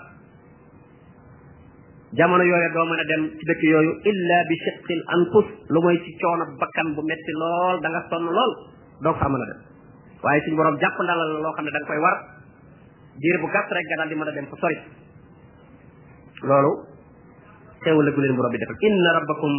jamono 2.19 2.43
yooyu 2.43 2.69
doo 2.75 2.85
mën 2.85 2.99
a 2.99 3.05
dem 3.11 3.23
ci 3.39 3.45
dëkk 3.47 3.61
yooyu 3.71 3.91
illa 4.11 4.37
bi 4.49 4.55
shiqqil 4.65 5.01
anfus 5.15 5.47
lu 5.71 5.79
mooy 5.81 6.01
ci 6.03 6.11
coono 6.19 6.45
bakkan 6.59 6.87
bu 6.95 7.01
metti 7.07 7.31
lool 7.41 7.79
da 7.79 7.87
nga 7.89 8.01
sonn 8.11 8.25
lool 8.35 8.53
doo 9.03 9.13
fa 9.15 9.27
mën 9.31 9.41
a 9.43 9.47
dem 9.53 9.59
waaye 10.23 10.41
suñu 10.43 10.55
borom 10.59 10.77
jàpp 10.83 10.97
ndalal 10.99 11.31
loo 11.43 11.53
xam 11.55 11.63
ne 11.65 11.71
da 11.71 11.79
koy 11.87 11.99
war 12.05 12.15
diir 13.21 13.39
bu 13.39 13.47
gàtt 13.55 13.71
rek 13.71 13.87
nga 13.95 14.05
di 14.07 14.15
mën 14.19 14.27
a 14.27 14.31
dem 14.35 14.45
fu 14.51 14.55
sori 14.59 14.77
xewal 17.83 18.03
la 18.05 18.11
gu 18.15 18.21
leen 18.21 18.35
borom 18.37 18.51
bi 18.53 18.57
defal 18.61 18.77
inna 18.87 19.09
rabbakum 19.17 19.53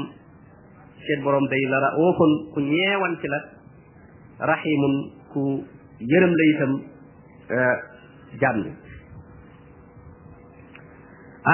seen 1.07 1.21
borom 1.25 1.47
day 1.53 1.63
la 1.73 1.79
raoofun 1.85 2.31
ku 2.55 2.59
ñeewanti 2.61 3.27
la 3.33 3.39
rahimun 4.51 4.95
ku 5.33 5.43
yërëm 6.13 6.33
la 6.39 6.45
itam 6.53 6.73
euh, 7.57 7.77
jaam 8.41 8.57
ñi 8.63 8.71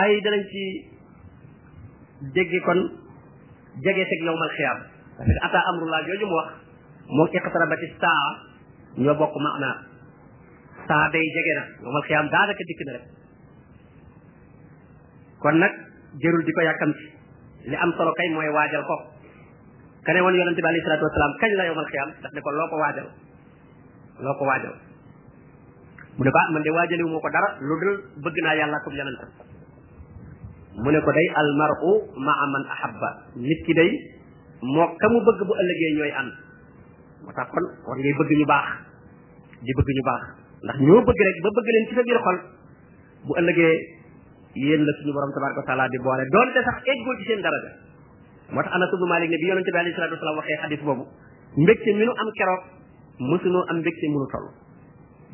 ay 0.01 0.13
danañ 0.25 0.43
ci 0.53 0.63
dégge 2.35 2.61
kon 2.67 2.81
jege 3.85 4.03
teg 4.11 4.21
yowmal 4.27 4.51
xiyaam 4.57 4.79
ata 5.47 5.59
amrullah 5.71 6.03
jooju 6.07 6.27
mu 6.27 6.37
wax 6.41 6.49
moo 7.15 7.27
iqtarabati 7.37 7.87
saa 8.03 8.27
ñoo 9.03 9.15
bokk 9.21 9.35
maanaa 9.45 9.77
saa 10.89 11.05
day 11.15 11.25
jege 11.37 11.53
na 11.59 11.63
yowmal 11.83 12.03
xiyaam 12.09 12.27
daanaka 12.33 12.63
dikk 12.69 12.83
na 12.87 12.93
rek 12.97 13.05
kon 15.43 15.59
nag 15.63 15.75
jërul 16.21 16.43
di 16.45 16.53
ko 16.53 16.61
yàkkamti 16.65 17.05
li 17.67 17.77
am 17.77 17.91
solo 17.97 18.13
kay 18.17 18.29
mooy 18.33 18.49
waajal 18.49 18.83
ko 18.87 18.97
ka 20.07 20.11
ne 20.15 20.21
woon 20.23 20.35
yonente 20.39 20.61
bi 20.63 20.69
alayhi 20.71 20.85
salaatu 20.87 21.05
wasalaam 21.09 21.33
kañ 21.43 21.51
la 21.59 21.65
yowmal 21.67 21.87
xiyaam 21.91 22.11
daf 22.23 22.33
ne 22.33 22.41
ko 22.41 22.51
loo 22.51 22.69
ko 22.71 22.77
waajal 22.81 23.07
loo 24.25 24.35
ko 24.39 24.45
waajal 24.49 24.75
mu 26.17 26.23
ne 26.25 26.31
ko 26.31 26.39
ah 26.41 26.49
man 26.53 26.63
de 26.63 26.71
waajaliwu 26.71 27.21
ko 27.21 27.29
dara 27.29 27.49
lu 27.61 27.75
dul 27.83 27.95
bëgg 28.25 28.37
naa 28.47 28.57
yàlla 28.57 28.79
ko 28.85 28.89
yonent 28.95 29.19
mu 30.85 30.89
ne 30.91 31.01
ko 31.01 31.11
day 31.13 31.27
almaru 31.43 31.93
maa 32.27 32.45
man 32.53 32.65
ahabba 32.71 33.09
nit 33.37 33.61
ki 33.67 33.73
day 33.75 33.91
moo 34.63 34.87
ka 34.97 35.07
bëgg 35.11 35.41
bu 35.47 35.53
ëllëgee 35.61 35.91
ñooy 35.97 36.13
ànd 36.21 36.33
moo 37.25 37.33
tax 37.37 37.49
kon 37.51 37.65
war 37.87 37.97
ngay 37.99 38.15
bëgg 38.21 38.31
ñu 38.39 38.47
baax 38.47 38.67
di 39.63 39.73
bëgg 39.75 39.91
ñu 39.97 40.03
baax 40.09 40.23
ndax 40.65 40.77
ñoo 40.87 41.01
bëgg 41.05 41.19
rek 41.27 41.37
ba 41.43 41.49
bëgg 41.59 41.69
leen 41.75 41.85
ci 41.89 41.95
sa 41.95 42.03
biir 42.07 42.21
xol 42.25 42.39
bu 43.27 43.33
ëllëgee 43.37 43.96
yéen 44.65 44.85
la 44.89 44.93
suñu 44.99 45.13
borom 45.13 45.31
tabaraka 45.37 45.61
wa 45.63 45.67
taala 45.69 45.85
di 45.93 45.99
boole 46.01 46.25
doonte 46.33 46.61
sax 46.65 46.81
eggul 46.93 47.17
ci 47.21 47.25
seen 47.29 47.41
daraja 47.45 47.71
moo 48.51 48.63
tax 48.63 48.73
Anas 48.77 48.91
ibnu 48.97 49.07
Malik 49.07 49.29
ne 49.31 49.37
bi 49.41 49.45
yonente 49.51 49.71
bi 49.73 49.79
alayhi 49.81 49.95
salatu 49.97 50.17
wasalaam 50.17 50.39
waxee 50.41 50.59
xadis 50.65 50.83
boobu 50.87 51.05
mbégte 51.61 51.91
mi 51.97 52.05
nu 52.09 52.13
am 52.17 52.29
keroog 52.39 52.63
mosunoo 53.31 53.65
am 53.71 53.79
munu 54.15 54.27
toll 54.33 54.47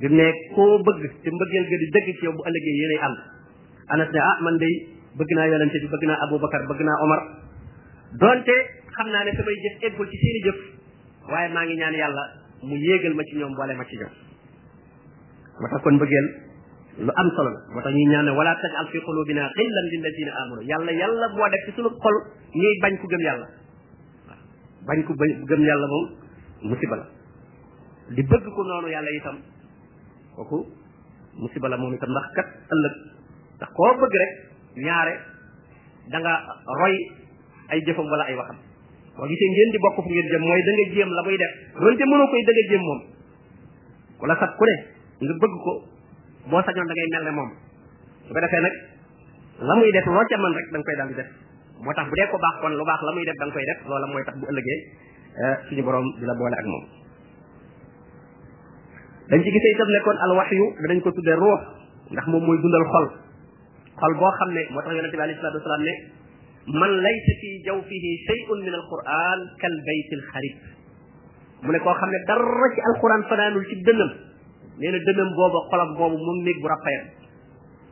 bi 0.01 0.07
ne 0.09 0.27
koo 0.55 0.75
bëgg 0.87 1.03
te 1.23 1.29
mbëggeel 1.31 1.65
ga 1.71 1.77
di 1.83 1.87
dëgg 1.95 2.09
ci 2.19 2.25
yow 2.27 2.33
bu 2.37 2.43
ëllëgee 2.49 2.75
yéenay 2.81 3.01
ànd 3.93 4.17
ah, 4.29 4.37
man 4.45 4.57
day 4.59 4.75
bëgg 5.19 5.31
naa 5.37 5.47
yonente 5.51 5.79
bi 5.83 5.89
bëgg 5.93 6.05
naa 6.07 6.19
Aboubacar 6.27 6.63
bëgg 6.71 6.81
naa 6.83 7.03
Omar 7.07 7.21
doonte 8.19 8.55
xam 8.97 9.07
naa 9.13 9.23
ne 9.25 9.31
samay 9.39 9.57
jëf 9.63 9.75
eggul 9.89 10.09
ci 10.11 10.17
seeni 10.23 10.41
jëf 10.47 10.59
waaye 11.31 11.49
maa 11.55 11.65
ngi 11.65 11.77
ñaan 11.77 11.95
yàlla 11.95 12.25
mu 12.67 12.75
yéegal 12.75 13.15
ma 13.15 13.23
ci 13.23 13.37
ñoom 13.39 13.55
boole 13.55 13.73
ma 13.79 13.85
ci 13.87 13.97
ñoom 13.99 14.15
moo 15.61 15.79
kon 15.83 15.95
mbëggeel 15.99 16.29
lu 17.01 17.11
am 17.21 17.29
solo 17.37 17.51
la 17.57 17.61
moo 17.73 17.81
tax 17.81 17.93
ñuy 17.95 18.05
ñaan 18.13 18.27
ne 18.27 18.31
wala 18.37 18.53
tajal 18.61 18.87
fi 18.93 19.01
qulubina 19.01 19.49
xillan 19.57 19.87
lilladina 19.93 20.33
amanu 20.45 20.63
yàlla 20.69 20.93
yàlla 20.93 21.29
boo 21.37 21.49
def 21.49 21.65
ci 21.65 21.73
suñu 21.73 21.89
xol 21.89 22.17
ñuy 22.53 22.73
bañ 22.83 22.99
ku 23.01 23.07
gëm 23.09 23.21
yàlla 23.21 23.45
waaw 23.45 23.57
bañ 24.87 24.99
ku 25.07 25.13
gëm 25.17 25.63
yàlla 25.65 25.87
moom 25.89 26.07
musiba 26.69 26.97
la 26.97 27.07
di 28.13 28.23
bëgg 28.23 28.45
ko 28.45 28.63
noonu 28.63 28.89
yàlla 28.89 29.11
itam 29.17 29.37
kooku 30.37 30.69
musiba 31.41 31.69
la 31.69 31.77
moom 31.79 31.95
itam 31.95 32.11
ndax 32.11 32.27
kat 32.37 32.49
ëllëg 32.73 32.95
ndax 33.57 33.71
koo 33.73 33.93
bëgg 33.97 34.13
rek 34.21 34.33
ñaare 34.85 35.15
da 36.11 36.19
roy 36.77 36.97
ay 37.73 37.81
jëfam 37.89 38.05
wala 38.05 38.25
ay 38.29 38.37
waxam 38.37 38.59
boo 39.17 39.27
gisee 39.29 39.49
ngeen 39.49 39.71
di 39.73 39.79
bokk 39.81 39.97
fu 39.97 40.09
ngeen 40.13 40.29
jëm 40.29 40.43
mooy 40.45 40.61
da 40.61 40.71
nga 40.77 40.85
jéem 40.93 41.09
la 41.09 41.23
muy 41.25 41.37
def 41.41 41.53
donte 41.81 42.05
mënoo 42.05 42.29
koy 42.29 42.43
da 42.45 42.53
nga 42.53 42.79
moom 42.85 43.01
ku 44.19 44.27
la 44.27 44.37
sat 44.37 44.53
ne 44.61 45.27
nga 45.27 45.39
bëgg 45.41 45.57
ko 45.65 45.73
bo 46.49 46.59
sañon 46.63 46.87
da 46.89 46.95
ngay 46.97 47.09
melne 47.15 47.33
mom 47.39 47.51
bu 48.31 48.41
defé 48.41 48.59
nak 48.63 48.75
lamuy 49.63 49.91
def 49.95 50.07
lo 50.07 50.21
ca 50.27 50.37
man 50.43 50.53
rek 50.59 50.69
dang 50.75 50.83
koy 50.87 50.97
dal 50.99 51.11
def 51.15 51.29
motax 51.79 52.07
bu 52.11 52.15
dé 52.19 52.25
ko 52.31 52.37
bax 52.43 52.55
kon 52.63 52.75
lu 52.75 52.85
bax 52.87 52.99
lamuy 53.07 53.25
def 53.27 53.37
dang 53.39 53.53
koy 53.55 53.63
def 53.67 53.79
lolam 53.87 54.11
moy 54.11 54.25
tax 54.27 54.35
bu 54.41 54.47
ëllëgé 54.51 54.77
euh 55.43 55.55
suñu 55.71 55.83
borom 55.87 56.07
dila 56.19 56.35
bolé 56.35 56.57
ak 56.59 56.67
mom 56.73 56.83
dañ 59.31 59.39
ci 59.43 59.51
gisé 59.55 59.69
itam 59.77 59.89
nekkoon 59.95 60.19
al 60.25 60.33
wahyu 60.39 60.65
dañ 60.89 60.99
ko 61.07 61.11
tuddé 61.15 61.35
ruh 61.39 61.61
ndax 62.11 62.27
mom 62.27 62.43
moy 62.47 62.59
dundal 62.59 62.87
xol 62.93 63.07
xol 64.03 64.13
bo 64.19 64.27
xamné 64.43 64.61
motax 64.75 64.75
moo 64.83 64.83
tax 64.83 64.95
yonente 64.99 65.17
bi 65.19 65.23
alayhi 65.23 65.39
wasallam 65.39 65.85
ne 65.87 65.95
man 66.81 66.91
laysa 67.07 67.33
fi 67.43 67.49
jawfihi 67.71 68.11
shay'un 68.27 68.59
min 68.67 68.75
al-qur'an 68.81 69.41
kal 69.63 69.75
bayt 69.87 70.11
al-kharib 70.19 70.57
mu 71.63 71.71
ne 71.71 71.79
ko 71.79 71.91
xamné 71.95 72.19
dara 72.27 72.67
ci 72.75 72.81
al 72.83 72.87
alquran 72.97 73.23
fanaanul 73.31 73.67
ci 73.71 73.79
dënnam 73.87 74.13
nee 74.81 74.91
na 74.93 74.99
dënam 75.07 75.33
booba 75.37 75.87
boobu 75.99 76.17
moom 76.23 76.41
néeg 76.47 76.59
bu 76.61 76.67
ràppayam 76.73 77.05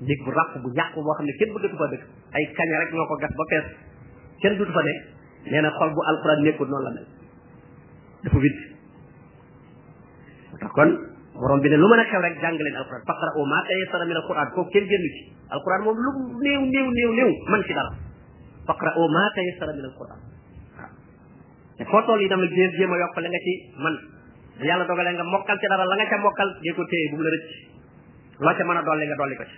néeg 0.08 0.22
bu 0.24 0.30
ràpp 0.36 0.52
bu 0.64 0.68
yàqu 0.78 1.00
boo 1.04 1.14
xam 1.18 1.26
ne 1.26 1.32
kenn 1.40 1.52
bëggatu 1.56 1.76
fa 1.80 1.88
dëkk 1.92 2.04
ay 2.38 2.44
kaña 2.56 2.78
rek 2.80 2.90
ñoo 2.94 3.06
ko 3.10 3.14
gas 3.20 3.34
ba 3.40 3.44
fees 3.50 3.66
kenn 4.42 4.58
dutu 4.58 4.72
fa 4.72 4.82
ne 4.86 4.94
nee 5.50 5.60
na 5.62 5.70
xol 5.76 5.90
bu 5.92 6.00
alquran 6.08 6.42
nekkul 6.44 6.68
noonu 6.68 6.84
la 6.84 6.92
mel 6.96 7.06
dafa 8.24 8.38
witt 8.46 8.58
tax 10.60 10.70
kon 10.72 10.90
borom 11.36 11.60
bi 11.60 11.68
ne 11.68 11.76
lu 11.76 11.88
ma 11.88 11.96
a 12.00 12.02
xew 12.08 12.20
rek 12.22 12.36
jàng 12.40 12.56
leen 12.60 12.76
alquran 12.76 13.02
faqra 13.10 13.28
u 13.36 13.38
maa 13.46 13.62
tayassara 13.68 14.04
min 14.08 14.16
alquran 14.16 14.50
kooku 14.54 14.70
kenn 14.72 14.86
min 14.88 15.14
alquran 15.48 15.80
waaw 15.84 15.96
te 21.76 21.82
foo 21.86 22.02
tool 22.04 22.20
yi 22.20 22.28
dama 22.28 22.44
jéem 22.46 22.70
jéem 22.76 22.92
a 22.92 22.96
yokk 22.98 23.16
la 23.22 23.28
ci 23.44 23.52
man 23.82 23.94
yàlla 24.68 24.84
dogalee 24.84 25.12
nga 25.14 25.24
mokkal 25.24 25.56
ci 25.60 25.66
dara 25.68 25.84
la 25.84 25.94
nga 25.96 26.06
ca 26.10 26.18
mokkal 26.20 26.48
di 26.62 26.70
ko 26.74 26.82
téye 26.90 27.10
bu 27.10 27.16
mu 27.16 27.22
la 27.22 27.30
rëcc 27.34 27.50
loo 28.40 28.54
ca 28.56 28.64
mën 28.64 28.76
a 28.76 28.82
dolli 28.82 29.06
nga 29.06 29.16
dolli 29.16 29.36
ko 29.36 29.44
ci 29.44 29.56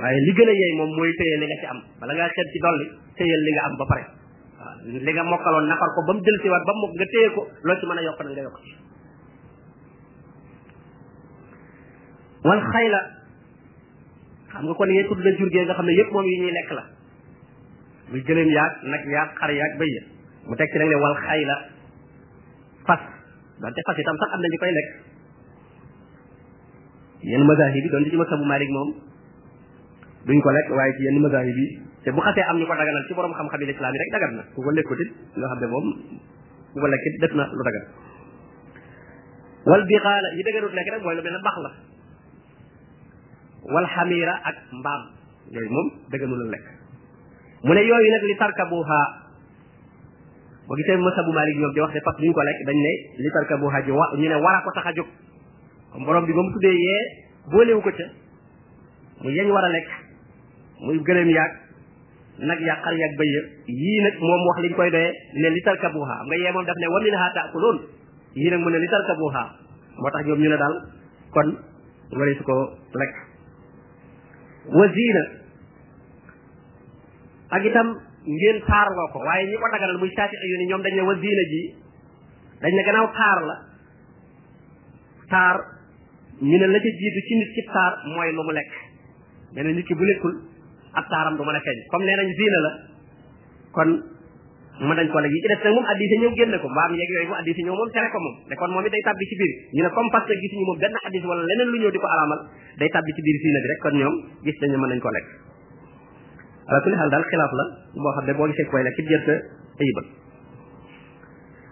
waaye 0.00 0.18
li 0.26 0.32
gën 0.36 0.48
a 0.48 0.52
yeey 0.52 0.72
moom 0.76 0.90
mooy 0.96 1.12
téye 1.18 1.36
li 1.40 1.46
nga 1.46 1.58
ci 1.60 1.66
am 1.72 1.78
bala 2.00 2.12
ngaa 2.14 2.28
xet 2.28 2.48
ci 2.52 2.58
dolli 2.58 2.86
téyel 3.16 3.40
li 3.46 3.52
nga 3.52 3.62
am 3.68 3.74
ba 3.78 3.84
pare 3.88 4.04
waaw 4.58 5.02
li 5.04 5.12
nga 5.12 5.24
mokkaloon 5.24 5.66
nafar 5.68 5.90
ko 5.94 6.00
ba 6.08 6.12
mu 6.14 6.20
jël 6.24 6.38
si 6.42 6.48
waat 6.52 6.64
ba 6.66 6.72
mu 6.74 6.86
nga 6.96 7.06
téye 7.14 7.28
ko 7.36 7.40
loo 7.64 7.76
ci 7.80 7.84
mën 7.86 7.98
a 7.98 8.02
yokk 8.02 8.18
nag 8.22 8.32
nga 8.36 8.42
yokk 8.46 8.58
ci 8.64 8.72
wal 12.44 12.60
xayla 12.72 13.00
xam 14.52 14.64
nga 14.68 14.74
kon 14.74 14.90
yee 14.92 15.08
tudd 15.08 15.24
na 15.24 15.30
jur 15.36 15.48
gee 15.50 15.64
nga 15.64 15.74
xam 15.76 15.86
ne 15.86 15.92
yëpp 15.98 16.10
moom 16.12 16.24
yi 16.24 16.36
ñuy 16.40 16.52
lekk 16.58 16.70
la 16.76 16.84
muy 18.10 18.20
gëléem 18.20 18.50
yaag 18.52 18.72
nag 18.84 19.02
yaag 19.08 19.30
xar 19.38 19.50
yaag 19.50 19.72
bëy 19.80 19.94
mu 20.48 20.54
teg 20.56 20.68
ci 20.72 20.78
nag 20.78 20.88
ne 20.88 20.96
wal 21.00 21.16
xayla 21.24 21.56
fas 22.86 23.10
donte 23.62 23.80
fas 23.86 23.96
itam 24.02 24.16
sax 24.18 24.28
am 24.34 24.40
na 24.42 24.48
ñu 24.50 24.58
koy 24.58 24.72
lekk 24.76 24.88
yenn 27.30 27.42
mazahib 27.46 27.84
yi 27.86 27.90
donte 27.94 28.10
ci 28.10 28.16
mazhabu 28.18 28.44
Malik 28.44 28.70
moom 28.74 28.88
duñ 30.26 30.38
ko 30.42 30.50
lekk 30.50 30.68
waaye 30.74 30.92
ci 30.98 31.02
yenn 31.06 31.18
mazahib 31.22 31.56
yi 31.62 31.66
te 32.02 32.10
bu 32.10 32.18
xasee 32.20 32.42
am 32.50 32.58
ñu 32.58 32.66
ko 32.66 32.74
daganal 32.74 33.06
ci 33.06 33.14
borom 33.14 33.32
xam-xam 33.32 33.60
yi 33.62 33.66
lislaam 33.70 33.94
rek 33.94 34.10
dagan 34.12 34.32
na 34.36 34.42
ku 34.54 34.58
ko 34.66 34.70
lekkutit 34.74 35.10
nga 35.38 35.46
xam 35.46 35.58
ne 35.62 35.66
moom 35.72 35.86
ku 36.72 36.76
ko 36.82 36.86
lekkit 36.90 37.14
def 37.22 37.32
na 37.38 37.44
lu 37.46 37.62
dagan 37.68 37.86
yi 40.36 40.42
dëgërut 40.46 40.72
lekk 40.74 40.88
rek 40.92 41.02
mooy 41.02 41.14
mel 41.22 41.32
ne 41.38 41.42
bax 41.46 41.56
la 41.64 41.70
wal 43.70 43.86
xamiira 43.94 44.34
ak 44.42 44.56
mbaam 44.78 45.02
yooyu 45.54 45.70
moom 45.70 45.86
dëgganul 46.10 46.50
lekk 46.50 46.64
mu 47.62 47.72
ne 47.74 47.80
yooyu 47.86 48.08
nag 48.10 48.24
li 48.26 48.34
tarkabuha 48.42 49.21
boo 50.66 50.76
gisee 50.78 50.96
masabu 50.96 51.32
Malik 51.34 51.56
ñoom 51.58 51.72
di 51.74 51.80
wax 51.82 51.90
ne 51.94 52.00
fas 52.06 52.14
ko 52.16 52.42
lekk 52.46 52.58
dañ 52.66 52.76
ñu 54.18 54.28
ne 54.30 54.36
war 54.38 54.54
a 54.54 54.62
ko 54.62 54.70
tax 54.74 54.86
a 54.86 54.92
jóg 54.94 55.06
comme 55.90 56.26
bi 56.26 56.32
ba 56.32 56.42
mu 56.42 56.52
tuddee 56.54 56.74
yee 56.78 57.00
boolewu 57.50 57.80
ko 57.82 57.90
ca 57.90 58.06
mu 59.22 59.30
yañ 59.30 59.50
war 59.50 59.64
a 59.64 59.68
lekk 59.74 59.88
muy 60.86 60.98
gëlëm 61.02 61.28
yaag 61.34 61.52
nag 62.46 62.60
yaag 62.62 62.78
xar 62.82 62.94
yaag 62.94 63.14
bëy 63.18 63.32
yii 63.66 64.00
nag 64.06 64.14
moom 64.22 64.42
wax 64.54 64.58
liñ 64.62 64.74
koy 64.78 64.90
doyee 64.90 65.12
ne 65.34 65.48
li 65.50 65.62
tarka 65.66 65.88
bu 65.90 65.98
xam 66.06 66.26
nga 66.30 66.36
yee 66.36 66.52
moom 66.52 66.64
daf 66.66 66.76
ne 66.78 66.86
wa 66.86 67.00
minha 67.02 67.30
taakuloon 67.34 67.78
yii 68.38 68.50
nag 68.50 68.60
mu 68.62 68.70
ne 68.70 68.78
li 68.78 68.86
tarka 68.88 69.14
bu 69.18 69.28
xam 69.34 69.48
moo 69.98 70.10
tax 70.14 70.26
ñoom 70.26 70.38
ñu 70.40 70.48
ne 70.48 70.56
daal 70.56 70.74
kon 71.34 71.56
wari 72.18 72.34
su 72.38 72.42
ko 72.44 72.54
lekk 72.94 73.14
wa 74.78 74.86
ziina 74.94 75.22
ak 77.50 77.64
itam 77.66 78.11
taar 78.22 78.62
taarloo 78.66 79.08
ko 79.12 79.18
waaye 79.18 79.46
ñi 79.50 79.56
ko 79.58 79.66
daganal 79.72 79.98
muy 79.98 80.10
saati 80.14 80.36
yu 80.50 80.58
ni 80.58 80.66
ñoom 80.70 80.82
dañ 80.82 80.94
ne 80.94 81.02
wa 81.02 81.14
diina 81.14 81.42
ji 81.50 81.60
dañ 82.62 82.72
ne 82.76 82.82
gannaaw 82.86 83.06
taar 83.18 83.38
la 83.50 83.56
taar 85.30 85.56
ñu 86.42 86.56
ne 86.58 86.66
la 86.70 86.78
ca 86.78 86.90
jiitu 86.98 87.20
ci 87.28 87.34
nit 87.38 87.50
ci 87.56 87.62
taar 87.72 87.92
mooy 88.14 88.30
lu 88.32 88.42
mu 88.46 88.52
lekk 88.52 88.72
nee 89.54 89.62
na 89.62 89.70
nit 89.74 89.86
ki 89.86 89.94
bu 89.94 90.04
lekkul 90.04 90.34
ab 90.94 91.04
taaram 91.10 91.36
du 91.36 91.42
mën 91.44 91.56
a 91.58 91.60
feeñ 91.60 91.78
comme 91.90 92.04
nee 92.04 92.16
nañ 92.16 92.28
diina 92.38 92.58
la 92.66 92.70
kon 93.74 93.90
mu 94.86 94.92
dañ 94.94 95.06
ko 95.10 95.18
lekk 95.18 95.34
yi 95.34 95.40
def 95.48 95.58
nag 95.64 95.74
moom 95.74 95.86
addise 95.90 96.14
ñëw 96.22 96.32
génne 96.38 96.56
ko 96.62 96.68
mbaam 96.70 96.94
yeeg 96.94 97.10
yooyu 97.16 97.28
mu 97.30 97.34
addise 97.34 97.60
ñëw 97.66 97.74
moom 97.74 97.90
tere 97.90 98.08
ko 98.14 98.18
moom 98.22 98.36
ne 98.48 98.54
kon 98.54 98.70
moom 98.70 98.86
it 98.86 98.92
day 98.94 99.02
tàbbi 99.02 99.26
ci 99.26 99.34
biir 99.36 99.52
ñu 99.74 99.82
ne 99.82 99.90
comme 99.90 100.10
parce 100.14 100.26
que 100.30 100.34
gisuñu 100.38 100.64
moom 100.68 100.78
benn 100.78 100.94
addise 101.06 101.26
wala 101.26 101.42
leneen 101.42 101.68
lu 101.74 101.78
ñëw 101.82 101.90
di 101.90 101.98
ko 101.98 102.06
alaamal 102.06 102.40
day 102.78 102.88
tàbbi 102.94 103.10
ci 103.12 103.20
rek 103.70 103.78
kon 103.82 103.94
ñoom 103.98 104.14
gis 104.44 104.56
nañu 104.62 104.78
mën 104.78 104.90
nañ 104.94 105.00
ko 105.02 105.10
lekk 105.10 105.30
ala 106.66 106.78
kulli 106.84 106.96
daal 107.14 107.24
xilaaf 107.30 107.52
la 107.58 107.64
moo 108.02 108.12
xam 108.16 108.24
ne 108.26 108.32
boo 108.38 108.46
gisee 108.46 108.66
koy 108.70 108.82
lekk 108.84 108.98
it 109.02 109.06
jërta 109.12 109.34
ayibal 109.82 110.06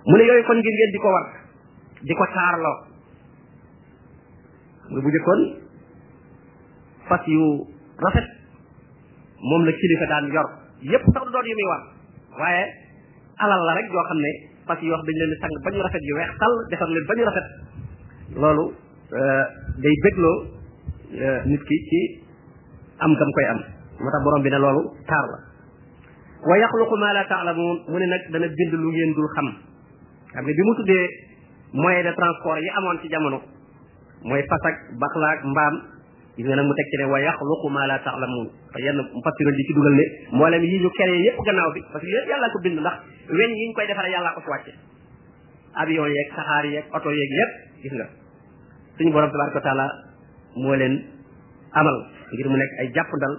mu 0.09 0.17
ne 0.17 0.25
yooyu 0.27 0.45
kon 0.45 0.59
ngir 0.59 0.75
ngeen 0.79 0.93
di 0.95 0.99
ko 0.99 1.09
war 1.15 1.27
di 2.11 2.15
ko 2.15 2.25
taarloo 2.35 2.77
nga 4.91 5.01
bu 5.05 5.09
njëkkoon 5.11 5.41
fas 7.09 7.23
yu 7.27 7.43
rafet 8.05 8.27
moom 9.51 9.63
la 9.65 9.73
kilifa 9.73 10.07
daan 10.11 10.27
yor 10.35 10.49
yépp 10.91 11.05
sax 11.15 11.25
doon 11.33 11.47
yu 11.51 11.55
muy 11.57 11.69
war 11.71 11.83
waaye 12.41 12.63
alal 13.43 13.63
la 13.67 13.75
rek 13.77 13.87
yoo 13.93 14.07
xam 14.09 14.21
ne 14.25 14.31
fas 14.67 14.79
yi 14.83 14.89
yoo 14.89 14.97
xam 14.99 15.07
dañ 15.07 15.17
leen 15.21 15.31
di 15.33 15.39
sang 15.41 15.55
ba 15.65 15.71
ñu 15.71 15.83
rafet 15.85 16.03
yu 16.09 16.15
weex 16.19 16.31
tal 16.41 16.53
defar 16.71 16.89
leen 16.91 17.07
ba 17.09 17.15
ñu 17.15 17.25
rafet 17.29 17.47
loolu 18.43 18.65
euh, 19.21 19.45
day 19.83 19.95
loo 20.25 20.37
euh, 21.27 21.41
nit 21.51 21.63
ki 21.69 21.77
ci 21.91 22.01
am 23.05 23.13
gam 23.19 23.31
koy 23.37 23.45
am 23.53 23.61
moo 24.01 24.11
tax 24.11 24.21
borom 24.25 24.43
bi 24.43 24.51
na 24.51 24.59
loolu 24.59 24.83
taar 25.09 25.27
la 25.29 25.39
wa 26.49 26.55
yaxluqu 26.59 26.97
ma 26.97 27.13
la 27.13 27.25
taalamuun 27.29 27.77
mu 27.89 27.99
ne 28.01 28.07
nag 28.07 28.23
dana 28.33 28.47
bind 28.49 28.73
lu 28.75 28.89
ngeen 28.93 29.13
dul 29.15 29.29
xam 29.37 29.47
xam 30.35 30.45
ne 30.47 30.53
bi 30.57 30.63
mu 30.65 30.75
tuddee 30.77 31.05
moyen 31.73 32.05
de 32.05 32.13
transport 32.17 32.59
yi 32.65 32.69
amoon 32.79 32.99
ci 33.03 33.09
jamono 33.09 33.39
mooy 34.25 34.43
fas 34.49 34.61
ak 34.69 34.77
baxlaak 35.01 35.45
mbaam 35.45 35.75
gis 36.37 36.47
nga 36.47 36.57
nag 36.57 36.67
mu 36.67 36.75
teg 36.75 36.87
ci 36.91 36.97
ne 36.97 37.05
wa 37.13 37.19
yaxluqu 37.21 37.67
ma 37.71 37.87
la 37.87 37.99
taalamuun 37.99 38.49
te 38.73 38.79
yenn 38.81 38.99
fasiral 39.25 39.55
di 39.57 39.65
ci 39.69 39.73
dugal 39.75 39.95
ne 39.95 40.05
mboolem 40.33 40.63
yi 40.63 40.79
ñu 40.81 40.89
créé 40.97 41.17
yépp 41.27 41.39
gannaaw 41.45 41.73
bi 41.73 41.81
parce 41.93 42.01
que 42.05 42.11
yépp 42.11 42.29
yàllaa 42.29 42.51
ko 42.51 42.59
bind 42.65 42.81
ndax 42.81 42.97
weñ 43.29 43.51
yi 43.59 43.67
ñu 43.69 43.73
koy 43.75 43.87
defaree 43.87 44.13
yàlla 44.13 44.33
ko 44.35 44.41
fi 44.41 44.49
wàcce 44.51 44.73
avion 45.77 46.07
yeeg 46.09 46.29
saxaar 46.37 46.65
yeeg 46.65 46.85
oto 46.97 47.11
yeeg 47.11 47.31
yépp 47.39 47.53
gis 47.85 47.93
nga 47.99 48.07
suñu 48.97 49.13
borom 49.13 49.31
tabaraka 49.31 49.73
ngir 52.33 52.47
mu 52.49 52.57
nekk 52.57 52.73
ay 52.81 52.89
jàppandal 52.95 53.35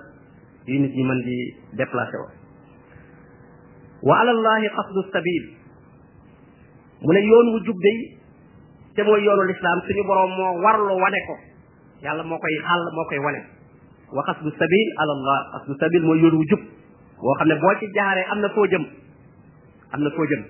yi 0.68 0.80
nit 0.80 0.94
ñi 0.96 1.04
mën 1.04 1.22
di 1.26 1.36
déplacé 1.74 2.18
wa 2.22 2.30
wa 4.10 4.20
alallahi 4.22 4.70
qasdu 4.76 5.02
sabil 5.14 5.44
mu 7.02 7.14
ne 7.14 7.20
yoon 7.26 7.48
wu 7.54 7.60
jub 7.66 7.78
day 7.82 7.98
te 8.96 9.02
mooy 9.04 9.24
yoonu 9.24 9.44
lislaam 9.50 9.80
suñu 9.88 10.04
moo 10.04 10.62
warlu 10.62 10.94
wane 11.02 11.20
ko 11.28 11.36
yàlla 12.04 12.24
moo 12.24 12.38
koy 12.38 12.56
xàll 12.68 12.82
moo 12.94 13.06
koy 13.10 13.18
wane 13.20 13.42
wa 14.14 14.24
qasdu 14.24 14.50
sabil 14.58 14.88
alallah 15.02 15.38
qasdu 15.54 15.74
sabil 15.80 16.04
mooy 16.06 16.20
yoon 16.20 16.36
wu 16.36 16.46
jub 16.50 16.62
boo 17.18 17.34
xam 17.40 17.48
ne 17.48 17.56
boo 17.56 17.76
ci 17.80 17.88
jaaree 17.96 18.26
am 18.32 18.40
na 18.42 18.50
foo 18.50 18.66
jëm 18.68 18.86
am 19.94 20.02
na 20.04 20.10
foo 20.12 20.26
jëm 20.30 20.44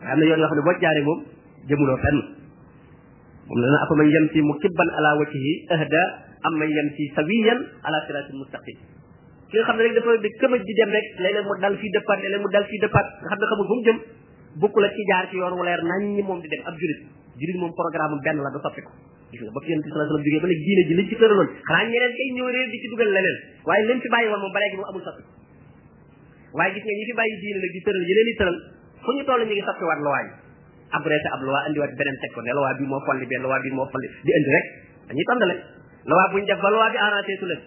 waaye 0.00 0.12
am 0.12 0.18
na 0.18 0.24
yoon 0.26 0.38
yoo 0.40 0.48
xam 0.48 0.56
ne 0.56 0.62
boo 0.64 0.72
ci 0.74 0.80
jaaree 0.80 1.04
moom 1.04 1.20
jëmuloo 1.68 1.96
fenn 2.00 2.18
moom 3.48 3.58
la 3.60 3.68
na 3.68 3.78
afa 3.84 3.94
man 3.96 4.08
yamsi 4.08 4.40
mukibban 4.42 4.88
ala 4.96 5.12
wajhihi 5.20 5.52
ahda 5.76 6.02
am 6.48 6.54
man 6.56 6.68
yamsi 6.72 7.04
sawiyan 7.16 7.58
ala 7.84 7.98
siratin 8.08 8.36
mustaqim 8.40 8.78
ki 9.50 9.56
nga 9.58 9.64
xam 9.66 9.76
ne 9.78 9.82
rek 9.86 9.94
dafa 9.98 10.10
di 10.22 10.30
këmëj 10.40 10.62
di 10.66 10.72
dem 10.78 10.90
rek 10.94 11.06
léeg-léeg 11.24 11.44
mu 11.46 11.54
dal 11.62 11.74
fii 11.80 11.90
dëppaat 11.94 12.18
léeg-léeg 12.22 12.42
mu 12.44 12.48
dal 12.54 12.64
fii 12.70 12.80
dëppaat 12.86 13.06
nga 13.22 13.28
xam 13.30 13.38
ne 13.42 13.46
xamul 13.50 13.66
fu 13.70 13.74
mu 13.78 13.84
jëm 13.86 13.98
bukku 14.62 14.78
la 14.84 14.88
ci 14.94 15.02
jaar 15.10 15.24
ci 15.30 15.36
yoon 15.42 15.56
wu 15.58 15.62
leer 15.66 15.82
nañ 15.82 16.00
ñi 16.14 16.22
moom 16.28 16.38
di 16.38 16.46
dem 16.52 16.62
ab 16.70 16.74
jurit 16.78 17.00
jurit 17.40 17.56
moom 17.62 17.74
programme 17.74 18.14
benn 18.26 18.38
la 18.46 18.50
du 18.54 18.62
soppi 18.66 18.80
ko 18.86 18.90
gis 19.34 19.42
nga 19.42 19.50
ba 19.50 19.58
fi 19.58 19.68
yonent 19.74 19.84
bi 19.84 19.90
sallallahu 19.90 20.06
alayhi 20.06 20.22
wasallam 20.22 20.24
jógee 20.30 20.42
ba 20.42 20.50
léegi 20.50 20.64
diine 20.66 20.82
ji 20.86 20.94
liñ 20.98 21.06
ci 21.10 21.16
tëraloon 21.18 21.48
xanaa 21.66 21.84
ñeneen 21.90 22.12
kay 22.18 22.28
ñëw 22.30 22.46
réer 22.54 22.68
di 22.70 22.78
ci 22.78 22.86
dugal 22.90 23.10
leneen 23.10 23.36
waaye 23.66 23.82
lañ 23.90 23.98
fi 24.02 24.08
bàyyi 24.14 24.28
woon 24.30 24.40
moom 24.44 24.54
ba 24.54 24.60
léegi 24.62 24.76
moom 24.78 24.90
amul 24.90 25.02
soppi 25.02 25.22
waaye 26.54 26.70
gis 26.74 26.84
nga 26.86 26.94
ñi 26.94 27.04
fi 27.10 27.14
bàyyi 27.18 27.34
diine 27.42 27.58
nag 27.58 27.72
di 27.74 27.80
tëral 27.86 28.04
yeneen 28.06 28.28
i 28.30 28.34
tëral 28.38 28.56
fu 29.02 29.08
ñu 29.16 29.22
toll 29.26 29.42
ñu 29.50 29.50
ngi 29.50 29.64
soppi 29.66 29.84
waat 29.90 30.00
luwaa 30.06 30.22
yi 30.26 30.30
abrese 30.98 31.28
ab 31.34 31.42
luwaa 31.48 31.62
andiwaat 31.66 31.92
beneen 31.98 32.16
teg 32.22 32.30
ko 32.34 32.38
ne 32.38 32.52
luwaa 32.54 32.74
bi 32.78 32.86
moo 32.86 33.02
folli 33.10 33.26
benn 33.26 33.42
luwaa 33.48 33.58
bi 33.66 33.70
moo 33.74 33.86
folli 33.92 34.08
di 34.24 34.30
indi 34.38 34.50
rek 34.54 34.66
dañuy 35.10 35.26
tàndale 35.32 35.54
luwaa 36.06 36.26
buñ 36.34 36.42
def 36.46 36.58
ba 36.64 36.68
luwaa 36.70 36.90
bi 36.94 36.98
arrangé 37.02 37.34
tu 37.42 37.48
leen 37.50 37.62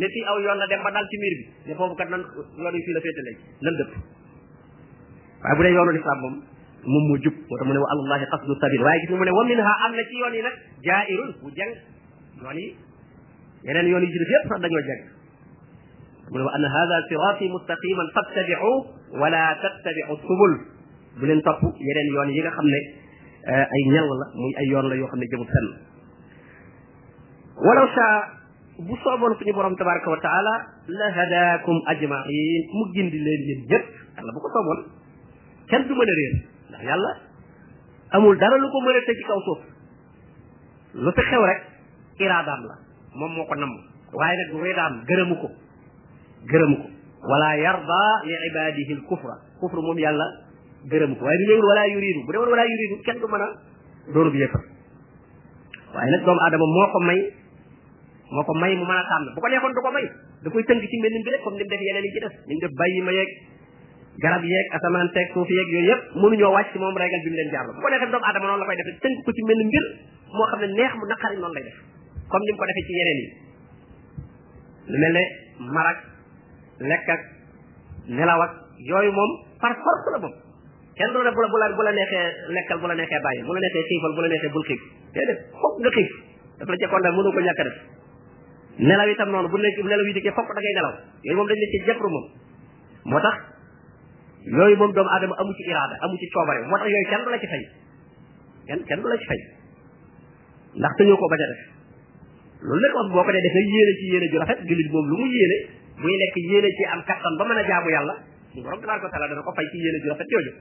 ne 0.00 0.06
fii 0.08 0.24
aw 0.30 0.36
yoon 0.44 0.58
la 0.62 0.66
dem 0.66 0.80
ba 0.82 0.90
dal 0.90 1.06
ci 1.10 1.16
miir 1.22 1.34
bi 1.40 1.46
ne 1.70 1.74
foofu 1.74 1.94
kat 1.94 2.08
nan 2.08 2.22
yoon 2.56 2.74
yi 2.74 2.82
fii 2.86 2.92
la 2.96 3.00
féete 3.04 3.22
léegi 3.22 3.44
lan 3.66 3.74
dëpp 3.80 3.92
waaye 5.42 5.56
bu 5.56 5.62
dee 5.66 5.72
yoonu 5.74 5.92
lislaam 5.96 6.18
moom 6.22 6.36
moom 6.86 7.04
moo 7.08 7.18
jub 7.24 7.34
moo 7.36 7.48
tax 7.58 7.66
mu 7.68 7.72
ne 7.74 7.78
wa 7.82 7.88
alallahi 7.94 8.24
qasdu 8.34 8.52
sabil 8.62 8.82
waaye 8.86 9.00
gis 9.04 9.10
mu 9.16 9.24
ne 9.24 9.30
wa 9.36 9.44
minha 9.44 9.74
am 9.86 9.92
na 9.96 10.02
ci 10.08 10.16
yoon 10.22 10.34
yi 10.34 10.42
nag 10.42 10.56
jaairun 10.86 11.30
bu 11.42 11.48
jeng 11.52 11.72
yoon 12.40 12.56
yi 12.62 12.68
yeneen 13.64 13.86
yoon 13.92 14.02
yi 14.02 14.10
ci 14.14 14.18
def 14.22 14.28
yépp 14.36 14.48
sax 14.52 14.60
dañoo 14.64 14.82
jeng 14.88 15.02
mu 16.30 16.36
ne 16.38 16.44
wa 16.48 16.52
anna 16.56 16.68
hadha 16.68 16.96
sirati 17.08 17.44
mustaqiman 17.52 18.08
fattabi'u 18.14 18.72
wa 19.20 19.28
la 19.28 19.42
tattabi'u 19.60 20.14
subul 20.24 20.52
bu 21.20 21.24
leen 21.26 21.42
topp 21.42 21.60
yeneen 21.76 22.08
yoon 22.16 22.28
yi 22.32 22.40
nga 22.40 22.50
xam 22.50 22.64
ne 22.64 22.80
ay 23.44 23.82
ñal 23.92 24.08
la 24.08 24.26
muy 24.40 24.52
ay 24.56 24.66
yoon 24.72 24.88
la 24.88 24.94
yoo 24.96 25.06
xam 25.06 25.18
ne 25.20 25.26
jëmul 25.28 25.50
fenn 25.52 25.68
walaw 27.60 27.88
shaa 27.94 28.41
bu 28.78 28.96
sooboon 28.96 29.34
suñu 29.38 29.52
borom 29.52 29.76
tabaraka 29.76 30.08
wa 30.08 30.18
la 30.88 31.06
hadaakum 31.14 31.76
ajmain 31.86 32.62
mu 32.72 32.84
gindi 32.94 33.18
leen 33.18 33.40
yéen 33.48 33.60
ñëpp 33.68 33.84
yàlla 34.16 34.32
bu 34.32 34.40
ko 34.40 34.48
sooboon 34.48 34.80
kenn 35.68 35.86
du 35.88 35.92
mën 35.92 36.08
a 36.72 36.78
réer 36.78 36.98
amul 38.12 38.36
dara 38.38 38.56
lu 38.56 38.70
ko 38.70 38.80
mën 38.80 38.88
a 38.88 38.94
lu 40.94 41.10
fi 41.12 41.20
xew 41.20 41.42
rek 41.44 41.60
iraadaam 42.18 42.60
la 42.64 42.74
moom 43.14 43.32
moo 43.36 43.44
ko 43.44 43.54
namm 43.56 43.72
waaye 44.12 44.36
nag 44.40 44.48
bu 44.52 44.64
daam 44.76 44.94
gërëmu 45.04 45.34
ko 45.36 45.48
gërëmu 46.48 46.76
ko 46.80 46.86
wala 47.28 47.56
yarda 47.58 48.00
yuridu 50.84 51.20
bu 52.26 52.32
demoon 52.32 52.48
wala 52.48 52.64
yuridu 52.64 53.02
kenn 53.04 53.20
du 53.20 53.26
mën 53.28 53.40
a 53.42 53.48
doonu 54.14 54.30
bi 54.30 54.38
yëpp 54.40 54.54
waaye 55.94 56.10
nag 56.10 56.24
doomu 56.24 56.40
aadama 56.40 56.64
moo 56.64 56.88
ko 56.92 57.00
may 57.00 57.41
moo 58.32 58.42
ko 58.48 58.52
may 58.56 58.72
mu 58.80 58.84
mën 58.88 58.96
a 58.98 59.04
tànn 59.08 59.26
bu 59.36 59.40
ko 59.44 59.48
neexoon 59.52 59.72
du 59.76 59.80
ko 59.84 59.90
may 59.92 60.04
da 60.44 60.48
koy 60.54 60.64
tënk 60.68 60.80
ci 60.90 60.96
mbenn 61.02 61.24
bi 61.26 61.30
rek 61.34 61.42
comme 61.44 61.60
ni 61.60 61.64
def 61.68 61.80
yeneen 61.84 62.04
yi 62.08 62.12
ci 62.16 62.20
des 62.24 62.34
ni 62.50 62.56
def 62.64 62.72
bàyyi 62.80 63.00
ma 63.08 63.12
yeeg 63.14 63.28
garab 64.24 64.42
yeeg 64.48 64.66
asamaan 64.78 65.12
teeg 65.16 65.28
suuf 65.36 65.48
yeeg 65.52 65.68
yooyu 65.68 65.92
yëpp 65.92 66.02
mënuñoo 66.24 66.52
wàcc 66.56 66.72
ci 66.72 66.78
moom 66.80 66.96
régal 66.96 67.20
bi 67.24 67.28
mu 67.30 67.36
leen 67.38 67.50
jaarlu 67.52 67.72
bu 67.76 67.80
ko 67.84 67.88
neexee 67.92 68.08
doomu 68.08 68.24
aadama 68.24 68.46
noonu 68.56 68.64
moo 70.32 70.44
xam 70.48 70.60
ne 70.64 70.66
neex 70.72 70.92
mu 70.96 71.04
naqari 71.06 71.36
noonu 71.36 71.54
lay 71.54 71.64
ni 71.64 71.72
mu 72.16 72.56
ko 72.56 72.64
defee 72.68 72.86
ci 72.88 72.92
yeneen 72.98 73.20
yi 73.20 73.28
ne 74.88 75.22
marak 75.68 75.98
lekk 76.80 77.08
ak 77.14 77.22
nelaw 78.16 78.40
ak 78.42 78.52
moom 79.12 79.32
par 79.60 79.76
force 79.76 80.08
la 80.08 80.18
kenn 80.96 81.12
doone 81.12 81.30
bu 81.36 81.40
bu 81.52 81.56
la 81.60 81.66
bu 81.76 81.82
la 81.84 81.92
neexee 81.92 82.48
lekkal 82.56 82.80
bu 82.80 82.86
la 82.88 82.94
neexee 82.96 83.20
bàyyi 83.24 83.44
bu 83.44 83.52
la 83.52 83.60
neexee 83.60 83.86
xiifal 83.92 84.12
bu 84.16 84.20
la 84.24 84.28
neexee 84.32 84.52
bul 84.56 84.64
xiif 84.64 84.82
déedéet 85.14 85.40
foog 85.60 85.76
nga 85.84 85.90
xiif 85.98 86.12
dafa 86.58 86.70
la 86.72 86.78
cekkoon 86.84 87.02
daal 87.02 87.16
mënu 87.18 87.30
ko 87.32 87.40
ñàkk 87.48 87.62
def 87.68 87.76
nelaw 88.78 89.06
itam 89.12 89.28
noonu 89.28 89.48
bu 89.52 89.58
nekk 89.60 89.78
nelaw 89.84 90.06
yi 90.08 90.14
dikkee 90.16 90.32
fokk 90.32 90.48
da 90.56 90.60
ngay 90.60 90.74
nelaw 90.78 90.92
yooyu 91.24 91.36
moom 91.36 91.48
dañ 91.48 91.58
ne 91.60 91.66
ci 91.72 91.78
jabru 91.84 92.08
moom 92.08 92.24
moo 93.04 93.20
tax 93.20 93.36
yooyu 94.48 94.76
moom 94.76 94.92
doomu 94.92 95.10
aadama 95.12 95.34
amu 95.40 95.52
ci 95.52 95.62
iraada 95.68 95.94
amu 96.04 96.16
ci 96.16 96.26
coobare 96.32 96.64
moo 96.64 96.78
tax 96.80 96.88
yooyu 96.88 97.08
kenn 97.10 97.22
du 97.24 97.30
la 97.32 97.38
ci 97.38 97.48
fay 97.52 97.62
kenn 98.66 98.80
kenn 98.88 99.00
du 99.02 99.08
la 99.08 99.16
ci 99.18 99.26
fay 99.28 99.40
ndax 100.80 100.92
dañoo 100.98 101.16
ko 101.20 101.26
bañ 101.28 101.40
a 101.44 101.48
def 101.52 101.60
loolu 102.64 102.80
nag 102.80 102.94
wax 102.96 103.06
boo 103.12 103.24
ko 103.24 103.30
dee 103.32 103.44
def 103.44 103.54
nag 103.60 103.68
yéene 103.76 103.92
ci 103.98 104.04
yéene 104.08 104.26
ju 104.88 104.98
mu 105.12 105.26
yéene 105.28 105.56
nekk 106.00 106.36
yéene 106.48 106.68
ci 106.72 106.82
am 106.92 107.00
kattan 107.04 107.36
ba 107.36 107.44
mën 107.44 107.60
a 107.60 107.64
jaamu 107.68 107.88
yàlla 107.92 108.14
suñu 108.56 108.64
borom 108.64 108.80
tabaraka 108.80 109.04
wa 109.04 109.12
taala 109.12 109.28
dana 109.28 109.42
ko 109.44 109.52
fay 109.52 109.66
ci 109.68 109.76
yéene 109.76 109.98
ju 110.00 110.08
rafet 110.16 110.28
jooju 110.32 110.52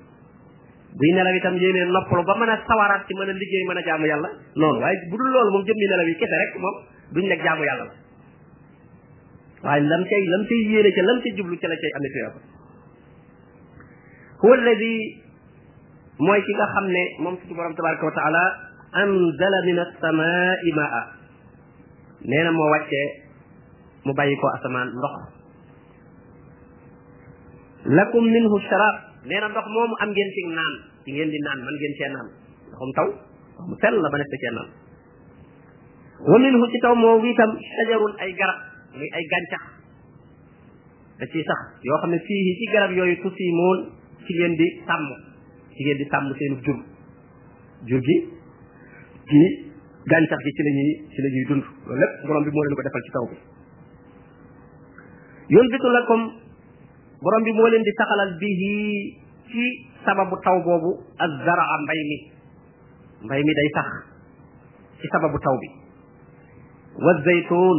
buy 0.99 1.09
nelaw 1.15 1.33
itam 1.39 1.55
yéene 1.57 1.79
ba 1.95 2.35
mën 2.39 2.51
a 2.51 2.55
sawaraat 2.67 3.07
ci 3.07 3.13
mën 3.15 3.29
a 3.31 3.31
liggéey 3.33 3.65
mën 3.69 3.79
a 3.79 3.83
jaamu 3.87 4.05
yàlla 4.11 4.29
noonu 4.59 4.79
waaye 4.83 4.99
bu 5.09 5.15
dul 5.17 5.31
loolu 5.31 5.51
moom 5.55 5.63
jëmmi 5.65 5.85
nelaw 5.95 6.07
yi 6.11 6.15
kese 6.19 6.35
rek 6.43 6.53
moom 6.59 6.75
duñ 7.13 7.25
nekk 7.27 7.41
jaamu 7.45 7.63
yàlla 7.67 7.85
la 7.89 7.95
waaye 9.63 9.83
lam 9.91 10.03
cay 10.09 10.23
lam 10.33 10.43
cay 10.49 10.61
yéene 10.71 10.89
ca 10.95 11.01
lam 11.03 11.17
jublu 11.37 11.55
ca 11.61 11.67
la 11.71 11.75
cay 11.81 11.91
amee 11.97 12.11
tuyaaba 12.15 12.39
huwa 14.41 14.53
alladi 14.59 14.93
mooy 16.25 16.39
ki 16.45 16.51
nga 16.55 16.67
xam 16.75 16.85
ne 16.95 17.01
moom 17.21 17.35
suñu 17.39 17.53
borom 17.57 17.75
tabaraka 17.75 18.05
wa 18.09 18.15
taala 18.19 18.43
anzala 19.03 19.57
min 19.67 19.77
asamaai 19.85 20.69
maa 20.79 21.01
nee 22.31 22.49
moo 22.57 22.69
wàccee 22.75 23.07
mu 24.05 24.11
bàyyi 24.17 24.35
ko 24.41 24.47
asamaan 24.55 24.89
ndox 24.97 25.15
lakum 27.97 28.23
minhu 28.35 28.55
sharab 28.69 28.95
nee 29.27 29.39
na 29.41 29.47
ndox 29.51 29.67
moomu 29.75 29.93
am 30.01 30.09
ngeen 30.11 30.29
ci 30.35 30.41
naan 30.57 30.73
ci 31.05 31.09
ngeen 31.15 31.29
di 31.33 31.39
naan 31.45 31.59
man 31.65 31.75
ngeen 31.77 31.93
cee 31.99 32.09
naan 32.15 32.27
ndoxum 32.67 32.91
taw 32.97 33.07
mu 33.67 33.75
sell 33.81 33.95
la 34.03 34.07
ba 34.11 34.17
nekk 34.17 34.35
cee 34.43 34.53
naan 34.57 34.71
wa 36.21 36.37
minhu 36.37 36.65
ci 36.69 36.77
kaw 36.85 36.93
moom 36.93 37.23
itam 37.25 37.51
shajarun 37.57 38.13
ay 38.21 38.29
garab 38.37 38.59
ay 38.93 39.23
gàncax 39.31 39.63
da 41.21 41.25
ciy 41.33 41.41
sax 41.49 41.81
yoo 41.81 41.97
xam 42.03 42.13
ne 42.13 42.19
fii 42.27 42.49
ci 42.59 42.65
garab 42.73 42.93
yooyu 42.97 43.17
tusiimoon 43.25 43.79
ci 44.25 44.31
ngeen 44.37 44.53
di 44.59 44.67
sàmm 44.85 45.07
ci 45.73 45.81
ngeen 45.85 45.97
di 46.01 46.05
sàmm 46.13 46.29
seenu 46.37 46.57
jur 46.61 46.77
jur 47.89 47.99
gi 48.09 48.15
ci 49.31 49.41
gàncax 50.13 50.39
gi 50.45 50.51
ci 50.57 50.61
la 50.61 50.71
ñuy 50.77 50.93
ci 51.17 51.47
dund 51.49 51.63
loolu 51.89 51.97
lépp 52.01 52.13
borom 52.29 52.43
bi 52.45 52.51
moo 52.53 52.63
leen 52.67 52.77
ko 52.77 52.83
defal 52.89 53.03
ci 53.07 53.11
kaw 53.17 53.25
bi 53.31 53.37
yunbitu 55.57 55.87
lakum 55.97 56.21
borom 57.21 57.41
bi 57.43 57.51
moo 57.57 57.65
leen 57.67 57.81
di 57.81 57.91
saxalal 57.97 58.33
bihi 58.37 58.75
ci 59.49 59.63
sababu 60.05 60.37
taw 60.45 60.57
boobu 60.61 61.01
ak 61.17 61.29
zaraa 61.45 61.75
mbay 61.85 62.01
mi 62.11 62.17
mbay 63.25 63.41
mi 63.41 63.53
day 63.57 63.69
sax 63.73 63.89
ci 65.01 65.07
sababu 65.09 65.39
taw 65.41 65.57
bi 65.57 65.80
والزيتون 66.99 67.77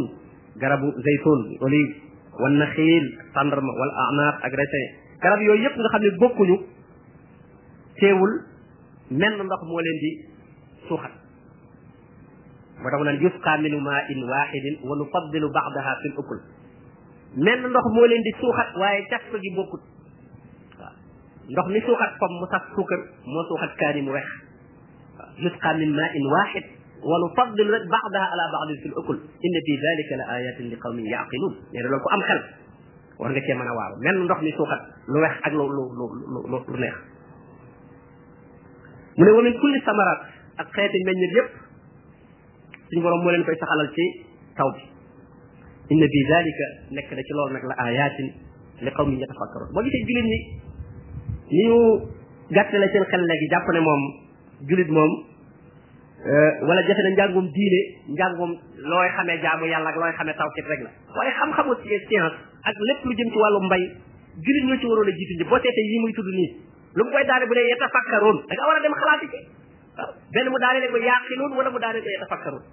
garabu 0.57 0.89
zaytun 0.93 1.39
olive 1.65 1.93
wan 2.37 2.53
nakhil 2.61 3.03
tandarma 3.33 3.71
wal 3.73 3.93
a'naq 4.05 4.35
ak 4.45 4.53
retin 4.53 4.85
garab 5.21 5.41
yooyu 5.41 5.65
yëpp 5.65 5.75
nga 5.81 5.89
xam 5.93 6.01
ne 6.01 6.09
bokkuñu 6.21 6.55
teewul 7.99 8.31
menn 9.09 9.33
ndox 9.41 9.61
moo 9.65 9.81
leen 9.81 9.97
di 9.97 10.11
suuxat 10.87 11.13
moo 12.77 12.89
tax 12.89 13.01
naan 13.01 13.17
yusqa 13.21 13.53
min 13.65 13.73
ma'in 13.81 14.19
wahidin 14.33 14.75
wa 14.85 14.93
nufaddilu 15.01 15.47
ba'daha 15.57 15.91
fil 16.05 16.15
ukul 16.21 16.39
menn 17.37 17.59
ndox 17.73 17.85
moo 17.97 18.05
leen 18.05 18.21
di 18.21 18.31
suuxat 18.41 18.69
waaye 18.77 19.01
cas 19.09 19.25
gi 19.41 19.49
bokkut 19.57 19.83
ndox 21.49 21.65
mi 21.73 21.79
suuxat 21.81 22.11
pom 22.21 22.31
mu 22.41 22.45
sax 22.53 22.61
suukar 22.77 22.99
moo 23.25 23.41
suuxat 23.49 23.71
kaani 23.81 24.01
mu 24.05 24.11
wex 24.13 24.27
yusqa 25.41 25.69
min 25.81 25.89
ma'in 25.97 26.25
wahid 26.29 26.65
ونفضل 27.05 27.89
بعضها 27.89 28.21
على 28.21 28.49
بعض 28.53 28.67
في 28.67 28.85
الاكل 28.89 29.15
ان 29.15 29.55
في 29.65 29.73
ذلك 29.75 30.19
لايات 30.27 30.61
لقوم 30.61 30.99
يعقلون 30.99 31.55
يعني 31.73 31.87
لو 31.87 31.97
ام 32.13 32.21
خل 32.21 32.43
ورنا 33.19 33.39
كي 33.39 33.53
مانا 33.53 33.71
وار 33.71 33.95
من 34.13 34.23
ندخ 34.23 34.37
لي 34.43 34.51
سوخات 34.57 34.81
لو 35.15 35.23
وخ 35.25 35.31
اك 35.45 35.51
لو 35.53 35.67
لو 35.67 35.85
لو 36.49 36.65
لو 36.67 36.75
نيه 36.77 36.93
من 39.17 39.29
ومن 39.29 39.53
كل 39.53 39.81
ثمرات 39.85 40.19
اك 40.59 40.67
خيت 40.73 40.91
من 41.05 41.17
ييب 41.17 41.45
سن 42.91 43.01
بروم 43.03 43.23
مو 43.23 43.29
لين 43.29 43.43
كاي 43.43 43.55
سخالال 43.55 43.89
سي 43.95 44.25
توب 44.57 44.73
ان 45.91 46.07
في 46.13 46.19
ذلك 46.33 46.57
نك 46.91 47.07
دا 47.17 47.21
سي 47.27 47.33
لول 47.35 47.53
نك 47.53 47.63
لا 47.65 47.85
ايات 47.87 48.17
لقوم 48.81 49.13
يتفكرون 49.13 49.69
ما 49.75 49.81
جيت 49.83 49.93
جيلين 50.07 50.25
ني 50.31 50.39
نيو 51.63 51.77
غاتلا 52.55 52.87
سين 52.93 53.03
خل 53.03 53.23
لي 53.27 53.33
جابني 53.51 53.79
موم 53.87 54.01
جوليت 54.69 54.89
موم 54.89 55.32
Euh, 56.23 56.55
wala 56.69 56.81
jafe 56.87 57.03
na 57.03 57.09
njàngum 57.11 57.47
diine 57.55 57.79
njàngum 58.15 58.51
looy 58.91 59.07
xamee 59.15 59.37
jaamu 59.43 59.65
yàlla 59.71 59.89
ak 59.91 59.95
looy 59.99 60.11
xamee 60.17 60.33
tawkit 60.39 60.65
rek 60.71 60.79
la 60.85 60.89
waaye 61.17 61.31
xam-xamu 61.39 61.73
science 61.83 62.33
ak 62.63 62.75
lépp 62.87 63.03
lu 63.03 63.11
jëm 63.19 63.29
ci 63.33 63.37
wàllu 63.43 63.59
mbay 63.65 63.83
jullit 64.45 64.63
ñoo 64.67 64.79
ci 64.81 64.85
waroon 64.87 65.09
a 65.11 65.11
jiitu 65.17 65.33
ñi 65.35 65.43
boo 65.49 65.59
seetee 65.59 65.83
yii 65.91 65.99
muy 65.99 66.13
tudd 66.15 66.27
nii 66.31 66.49
lu 66.95 67.03
mu 67.03 67.11
koy 67.11 67.23
daane 67.27 67.45
bu 67.45 67.53
ne 67.53 67.59
yatafakkaroon 67.67 68.37
da 68.47 68.53
nga 68.55 68.63
war 68.67 68.77
a 68.77 68.79
dem 68.83 68.95
xalaati 68.95 69.27
ci 69.35 69.39
waaw 69.99 70.11
benn 70.31 70.47
mu 70.47 70.57
daane 70.63 70.79
ne 70.79 70.87
ko 70.87 70.97
yaaqiloon 71.03 71.51
wala 71.59 71.69
mu 71.75 71.79
daane 71.83 71.99
ko 71.99 72.07
yatafakkaroon 72.15 72.63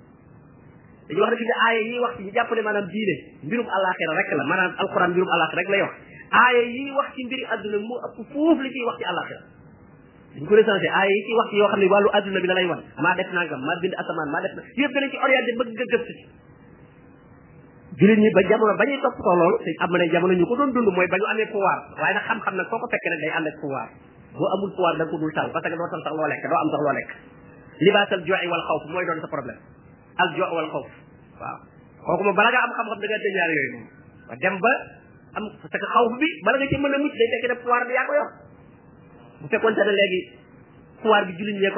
dañu 1.10 1.20
wax 1.20 1.30
ne 1.30 1.36
fi 1.42 1.46
ne 1.50 1.54
aaya 1.66 2.00
wax 2.06 2.12
ci 2.18 2.22
ñu 2.22 2.30
jàpp 2.30 2.50
ne 2.54 2.62
maanaam 2.62 2.86
diine 2.94 3.14
mbirum 3.42 3.66
àllaaxira 3.66 4.12
rek 4.14 4.30
la 4.38 4.44
maanaam 4.46 4.72
alquran 4.78 5.10
mbirum 5.10 5.26
àllaaxira 5.34 5.58
rek 5.58 5.68
lay 5.74 5.82
wax 5.82 5.94
aaya 6.38 6.62
ciy 6.70 6.90
wax 6.94 7.08
ci 7.18 9.06
àllaaxira 9.10 9.42
dañ 10.34 10.44
ko 10.46 10.54
recensé 10.54 10.86
aaya 10.86 11.10
yi 11.10 11.22
bi 17.98 18.06
la 18.06 18.14
lay 18.16 18.30
ba 18.32 18.40
jamono 18.48 18.72
bañuy 18.80 18.96
topp 19.04 19.12
ko 19.18 19.32
loolu 19.36 19.58
te 19.60 19.70
am 19.84 19.90
na 19.92 20.04
jamono 20.08 20.32
ñu 20.32 20.46
ko 20.48 20.56
doon 20.56 20.70
dund 20.72 20.88
mooy 20.88 21.04
ba 21.06 21.16
ñu 21.20 21.26
amee 21.36 21.44
pouvoir 21.52 21.78
waaye 22.00 22.14
nag 22.16 22.22
xam-xam 22.24 22.54
nag 22.56 22.64
foo 22.72 22.78
ko 22.80 22.86
fekkee 22.88 23.10
nag 23.12 23.20
day 23.20 23.30
ànd 23.36 23.44
ak 23.48 23.56
boo 23.60 24.46
amul 24.56 24.72
pouvoir 24.72 24.96
da 24.96 25.04
nga 25.04 25.10
ko 25.12 25.18
dul 25.20 25.32
tal 25.36 25.50
parce 25.52 25.68
que 25.68 25.76
doo 25.76 25.84
tal 25.92 26.00
sax 26.08 26.14
loo 26.16 26.24
lekk 26.30 26.42
doo 26.48 26.56
am 26.62 26.68
sax 26.72 26.80
loo 26.80 26.94
lekk 26.96 27.10
libaasal 27.84 28.24
joxe 28.24 28.46
wal 28.48 28.64
xawf 28.64 28.82
mooy 28.88 29.04
doon 29.04 29.20
sa 29.20 29.28
problème 29.28 29.60
al 30.16 30.30
joxe 30.32 30.54
wal 30.56 30.70
xawf 30.72 30.88
waaw 31.42 31.58
kooku 32.08 32.22
moom 32.24 32.40
am 32.40 32.72
xam-xam 32.72 32.98
da 33.02 33.06
nga 33.12 33.18
dëñaar 33.24 33.50
yooyu 33.56 33.70
moom 33.74 33.90
dem 34.40 34.56
ba 34.64 34.72
am 35.36 35.44
parce 35.60 35.76
que 35.82 35.88
xawf 35.92 36.10
bi 36.16 36.28
bala 36.44 36.56
nga 36.56 36.66
ci 36.72 36.76
mën 36.80 36.94
a 36.94 36.98
mucc 37.04 37.14
day 37.20 37.28
fekk 37.36 37.44
ne 37.52 37.54
bi 37.60 37.94
yaa 37.98 38.28
bu 39.42 39.46
fekkoon 39.52 39.74
léegi 39.90 40.20
pouvoir 41.02 41.24
bi 41.28 41.32
jullit 41.38 41.58
ñee 41.64 41.72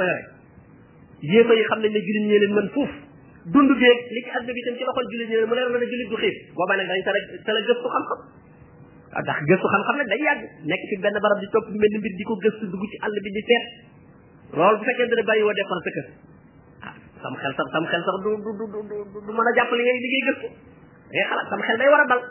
ko 1.44 1.52
xam 1.68 1.78
nañ 1.82 1.92
ne 1.92 2.00
jullit 2.00 2.24
ñee 2.30 2.38
leen 2.42 2.54
mën 2.58 2.68
fuuf 2.74 2.90
dund 3.46 3.70
beeg 3.80 3.98
li 4.14 4.20
ci 4.26 4.30
àdduna 4.38 4.52
bi 4.56 4.62
tam 4.66 4.74
ci 4.78 4.84
loxol 4.86 5.06
jullit 5.12 5.28
ñee 5.30 5.38
leen 5.40 5.48
mu 5.48 5.54
leer 5.54 5.68
na 5.70 5.78
ne 5.78 5.86
jullit 5.86 6.08
du 6.10 6.16
xiif 6.16 6.36
boobaa 6.54 6.76
xam-xam 6.78 7.78
waaw 7.82 8.18
ah 9.14 9.20
ndax 9.22 9.38
gëstu 9.48 9.66
xam-xam 9.74 9.96
nag 10.02 10.08
day 10.10 10.20
yàgg 10.26 10.42
nekk 10.66 10.82
ci 10.88 10.96
di 12.18 12.24
ko 12.26 12.34
gëstu 12.42 12.64
dugg 12.66 12.82
ci 12.90 12.96
àll 13.06 13.16
bi 13.22 13.30
di 13.30 13.42
seet 13.46 13.66
loolu 14.58 14.78
bu 14.78 14.84
fekkee 14.84 15.06
dina 15.08 15.22
bàyyi 15.22 15.42
woo 15.46 15.54
defar 15.54 15.78
sa 15.86 15.90
kër 15.94 16.06
ah 16.90 16.94
sam 17.22 17.34
xel 17.38 18.02
sax 18.06 18.16
du 18.24 18.30
du 18.42 18.50
du 18.58 18.78
du 19.24 19.30
mën 19.36 19.48
a 19.48 19.50
jàpp 19.54 19.70
li 19.70 19.82
ngay 19.86 19.98
li 20.02 20.08
ngay 20.10 20.24
gëstu 20.32 20.46
ngay 21.14 21.24
xalaat 21.30 21.46
sam 21.54 21.60
xel 21.66 21.78
day 21.78 21.88
war 21.92 22.02
a 22.04 22.06
dal 22.10 22.22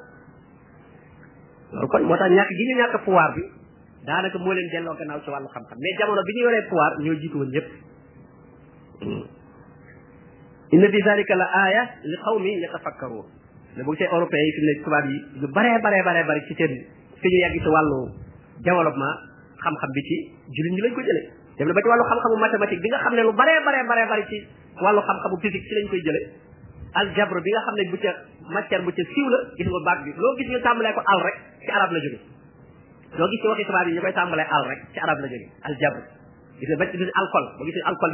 loolu 1.71 1.87
kon 1.87 2.03
moo 2.07 2.17
tax 2.19 2.29
ñàkk 2.35 2.49
gi 2.57 2.67
ñu 2.67 2.75
ñàkk 2.81 3.03
pouvoir 3.05 3.31
bi 3.39 3.60
daanaka 4.05 4.37
moo 4.39 4.53
leen 4.53 4.69
delloo 4.69 4.95
gannaaw 4.97 5.21
ci 5.23 5.29
wàllu 5.29 5.47
xam-xam 5.53 5.77
mais 5.83 5.95
jamono 5.99 6.21
bi 6.27 6.33
ñu 6.37 6.45
waree 6.45 6.61
pouvoir 6.69 6.91
ñoo 7.03 7.15
jiitu 7.21 7.37
woon 7.37 7.51
ñëpp 7.53 7.67
inna 10.73 10.87
fi 10.89 10.99
zalika 11.05 11.35
la 11.35 11.45
aaya 11.61 11.83
li 12.03 12.17
qawmi 12.25 12.51
yatafakkaruun 12.63 13.25
ne 13.77 13.83
bu 13.83 13.91
gisee 13.93 14.09
européens 14.09 14.45
yi 14.47 14.51
fi 14.57 14.61
ne 14.65 14.83
tubaab 14.83 15.05
yi 15.09 15.17
lu 15.41 15.47
bare 15.53 15.79
baree 15.81 16.01
baree 16.03 16.23
bari 16.27 16.41
ci 16.47 16.53
seen 16.57 16.73
fi 17.21 17.27
ñu 17.29 17.37
yàgg 17.45 17.61
ci 17.61 17.67
wàllu 17.69 18.01
développement 18.61 19.15
xam-xam 19.61 19.91
bi 19.95 20.01
ci 20.01 20.15
jullit 20.57 20.71
ñi 20.75 20.81
lañ 20.81 20.93
ko 20.97 21.01
jëlee 21.01 21.27
dem 21.57 21.67
na 21.69 21.73
ba 21.77 21.81
ci 21.81 21.87
wàllu 21.89 22.03
xam-xamu 22.09 22.35
mathématique 22.41 22.81
bi 22.81 22.89
nga 22.89 22.99
xam 23.05 23.13
ne 23.15 23.21
lu 23.21 23.33
baree 23.33 23.59
baree 23.65 23.83
bare 23.85 24.03
bari 24.09 24.25
ci 24.29 24.37
wàllu 24.81 25.01
xam-xamu 25.01 25.37
physique 25.43 25.67
ci 25.69 25.73
lañ 25.77 25.87
koy 25.89 26.01
jëlee 26.01 26.25
aljabr 26.93 27.37
bi 27.41 27.49
nga 27.53 27.61
xam 27.69 27.75
ne 27.77 27.83
bu 27.91 27.97
ca 28.01 28.11
matière 28.49 28.81
bu 28.81 28.89
ca 28.89 29.03
siiw 29.13 29.29
la 29.29 29.39
gis 29.55 29.67
nga 30.15 30.21
loo 30.25 30.33
gis 30.37 30.47
ñu 30.49 30.59
ko 30.59 31.01
al 31.05 31.19
rek 31.25 31.37
ci 32.01 32.40
doo 33.11 33.27
gis 33.27 33.39
ci 33.43 33.47
waxi 33.47 33.63
tubaab 33.67 33.87
yi 33.87 33.93
ñu 33.95 34.01
koy 34.01 34.13
tàmbalee 34.15 34.47
al 34.55 34.63
rek 34.71 34.79
ci 34.93 34.99
arab 35.03 35.19
la 35.19 35.27
jóge 35.27 35.47
al 35.67 35.75
jabr 35.81 36.01
gis 36.59 36.67
nga 36.71 36.77
ba 36.79 36.85
ci 36.87 36.95
alcool 37.21 37.45
boo 37.57 37.65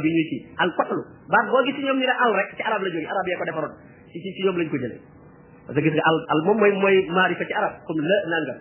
bi 0.02 0.10
ñuy 0.10 0.26
ci 0.30 0.36
alkotlu 0.58 1.00
baat 1.30 1.46
boo 1.50 1.62
gis 1.62 1.74
ci 1.78 1.82
ñoom 1.86 1.98
la 2.02 2.14
jóge 2.18 2.62
arab 2.66 2.82
yee 2.82 3.38
ko 3.38 3.44
defaroon 3.46 3.74
ci 4.10 4.18
ci 4.18 4.34
ci 4.34 4.42
ko 4.42 4.52
jëlee 4.58 5.00
parce 5.66 5.78
que 5.78 5.84
gis 5.86 5.94
nga 5.94 6.04
al 6.10 6.18
al 6.34 6.40
moom 6.46 6.58
mooy 6.58 6.72
mooy 6.82 6.96
maarifa 7.14 7.46
ci 7.46 7.54
arab 7.54 7.72
comme 7.86 8.02
la 8.10 8.16
nangam 8.30 8.58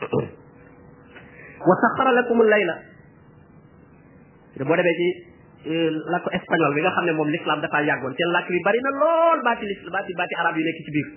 wa 1.68 1.74
saxara 1.84 2.10
layla 2.12 2.74
boo 4.68 4.76
demee 4.76 4.96
ci 5.00 5.08
euh, 5.72 5.88
làkku 6.12 6.28
espagnol 6.36 6.74
bi 6.76 6.80
nga 6.84 6.92
xam 6.92 7.04
ne 7.08 7.12
moom 7.16 7.28
l'islam 7.32 7.60
dafa 7.64 7.80
yàggoon 7.80 8.12
te 8.12 8.22
lakk 8.28 8.46
bi 8.52 8.60
bari 8.60 8.80
na 8.84 8.90
lool 9.00 9.38
baati 9.40 9.64
baati 9.88 10.12
baati 10.20 10.34
arab 10.36 10.52
yi 10.56 10.62
nekk 10.68 10.78
ci 10.84 10.90
biir 10.94 11.08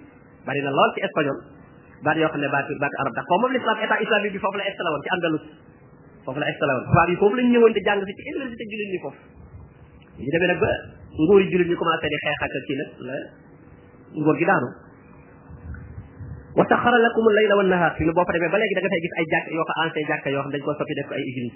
bari 0.47 0.61
na 0.63 0.71
lool 0.71 0.91
ci 0.95 1.01
espagnol 1.03 1.39
baat 2.05 2.17
yoo 2.19 2.29
xam 2.31 2.41
ne 2.43 2.47
baati 2.53 2.75
baati 2.83 2.95
arab 3.03 3.13
dax 3.17 3.25
xaw 3.31 3.37
moom 3.43 3.51
l'islam 3.55 3.77
état 3.87 3.97
islamique 4.05 4.33
bi 4.35 4.39
foofu 4.45 4.57
la 4.61 4.65
installé 4.71 4.89
woon 4.95 5.03
ci 5.05 5.09
andalus 5.15 5.43
foofu 6.27 6.39
la 6.43 6.47
installé 6.53 6.71
woon 6.75 6.85
tubaab 6.89 7.09
yi 7.11 7.15
foofu 7.23 7.35
lañ 7.39 7.47
ñëwoon 7.53 7.73
di 7.77 7.81
jàng 7.87 8.01
si 8.09 8.13
ci 8.19 8.23
université 8.37 8.63
jullit 8.73 8.89
ñi 8.93 8.99
foofu 9.03 9.19
ñu 10.23 10.29
demee 10.35 10.49
nag 10.51 10.59
ba 10.65 10.69
nguuri 11.23 11.45
jullit 11.53 11.67
ñi 11.71 11.75
commencé 11.81 12.07
di 12.11 12.17
xeex 12.23 12.39
ak 12.45 12.49
kii 12.67 12.77
nag 12.79 12.89
la 13.07 13.17
nguur 14.19 14.35
gi 14.41 14.45
daanu 14.49 14.69
wa 16.59 16.63
saxara 16.69 16.97
lakum 17.05 17.23
al-layla 17.31 17.53
wan 17.59 17.69
nahar 17.73 17.91
fi 17.97 18.01
boo 18.17 18.25
fa 18.27 18.33
demee 18.37 18.51
ba 18.53 18.57
léegi 18.59 18.75
da 18.75 18.81
nga 18.83 18.91
fay 18.93 19.01
gis 19.07 19.13
ay 19.19 19.25
jàkk 19.33 19.45
yoo 19.57 19.65
ko 19.67 19.73
ancien 19.81 20.05
jàkk 20.11 20.25
yoo 20.35 20.43
xam 20.43 20.51
dañ 20.53 20.61
ko 20.65 20.71
soppi 20.79 20.93
def 20.99 21.07
ko 21.09 21.13
ay 21.17 21.23
église 21.31 21.51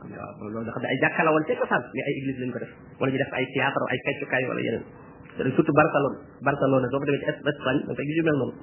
waaw 0.00 0.48
loolu 0.52 0.58
nga 0.68 0.72
xam 0.76 0.82
ne 0.84 0.88
ay 0.92 0.98
jàkka 1.02 1.20
la 1.24 1.30
woon 1.32 1.44
ca 1.48 1.52
cosaan 1.64 1.82
mais 1.96 2.04
ay 2.08 2.14
église 2.20 2.38
lañ 2.44 2.50
ko 2.54 2.58
def 2.62 2.72
wala 3.00 3.08
ñu 3.12 3.18
def 3.24 3.32
ay 3.38 3.46
théâtre 3.54 3.84
ay 3.92 3.98
feccukaay 4.04 4.44
wala 4.50 4.60
yeneen 4.66 5.52
surtout 5.56 5.76
barcelone 5.80 6.18
barcelone 6.46 6.86
soo 6.90 7.00
fa 7.00 7.06
demee 7.08 7.22
ci 7.24 7.28
espagne 7.30 7.60
da 7.64 7.86
nga 7.88 7.94
fay 7.98 8.06
gis 8.12 8.16
yu 8.20 8.24
mel 8.28 8.38
noonu 8.42 8.54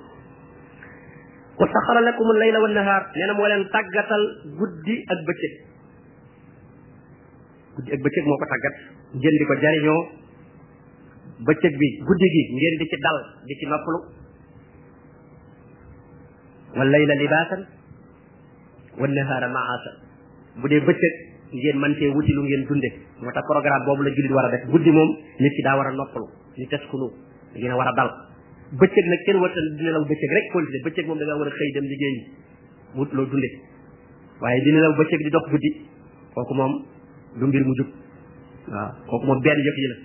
wa 1.57 1.65
saxara 1.67 2.01
lakum 2.05 2.29
layla 2.41 2.59
wa 2.63 2.69
nahaar 2.77 3.03
nee 3.17 3.25
na 3.29 3.33
moo 3.37 3.47
leen 3.51 3.63
tàggatal 3.75 4.23
guddi 4.61 4.95
ak 5.13 5.19
bëccëg 5.29 5.53
guddi 7.77 7.89
ak 7.97 8.01
bëccëg 8.05 8.25
moo 8.29 8.37
ko 8.43 8.47
tàggat 8.53 8.75
ngeen 9.23 9.35
di 9.41 9.45
ko 9.51 9.55
jariñoo 9.63 10.01
bëccëg 11.49 11.73
bi 11.81 11.87
guddi 12.09 12.27
gi 12.35 12.43
ngeen 12.57 12.75
di 12.81 12.85
ci 12.93 12.97
dal 13.05 13.19
di 13.49 13.53
ci 13.61 13.65
noppalu 13.73 13.99
wa 16.77 16.83
layla 16.85 17.13
libaasan 17.23 17.61
wa 19.01 19.07
nahaara 19.07 19.47
maasa 19.57 19.91
bu 20.61 20.65
dee 20.69 20.81
bëccëg 20.87 21.13
ngeen 21.57 21.77
man 21.81 21.93
cee 21.97 22.13
wuti 22.13 22.31
ngeen 22.37 22.67
dunde 22.69 22.89
moo 23.21 23.31
tax 23.33 23.43
programme 23.49 23.85
boobu 23.85 24.03
la 24.05 24.13
jullit 24.13 24.31
war 24.37 24.45
a 24.45 24.51
def 24.57 24.63
guddi 24.69 24.91
moom 24.91 25.09
nit 25.41 25.53
ki 25.57 25.61
daa 25.65 25.77
war 25.77 25.87
a 25.87 25.91
noppalu 25.95 26.27
li 26.57 26.67
teskunu 26.67 27.07
ngeen 27.57 27.73
war 27.73 27.89
a 27.89 27.95
dal 27.97 28.09
bëccëg 28.75 29.05
nag 29.11 29.21
kenn 29.25 29.39
warta 29.39 29.59
di 29.77 29.83
nelaw 29.83 30.03
bëccëg 30.09 30.31
rek 30.35 30.47
continuer 30.51 30.81
bëccëg 30.87 31.05
moom 31.07 31.17
da 31.21 31.37
war 31.39 31.47
a 31.47 31.53
xëy 31.55 31.69
dem 31.77 31.85
liggéey 31.87 32.17
wut 32.99 33.11
loo 33.15 33.23
dunde 33.31 33.49
waaye 34.41 34.61
di 34.65 34.71
nelaw 34.75 34.93
bëccëg 34.99 35.21
di 35.23 35.29
dox 35.31 35.45
guddi 35.53 35.71
kooku 36.35 36.53
moom 36.57 36.73
du 37.39 37.45
mbir 37.47 37.63
mu 37.63 37.73
jub 37.79 37.91
waaw 38.67 38.91
kooku 39.07 39.25
moom 39.29 39.39
benn 39.45 39.59
yëf 39.69 39.77
yi 39.79 39.87
la 39.93 39.97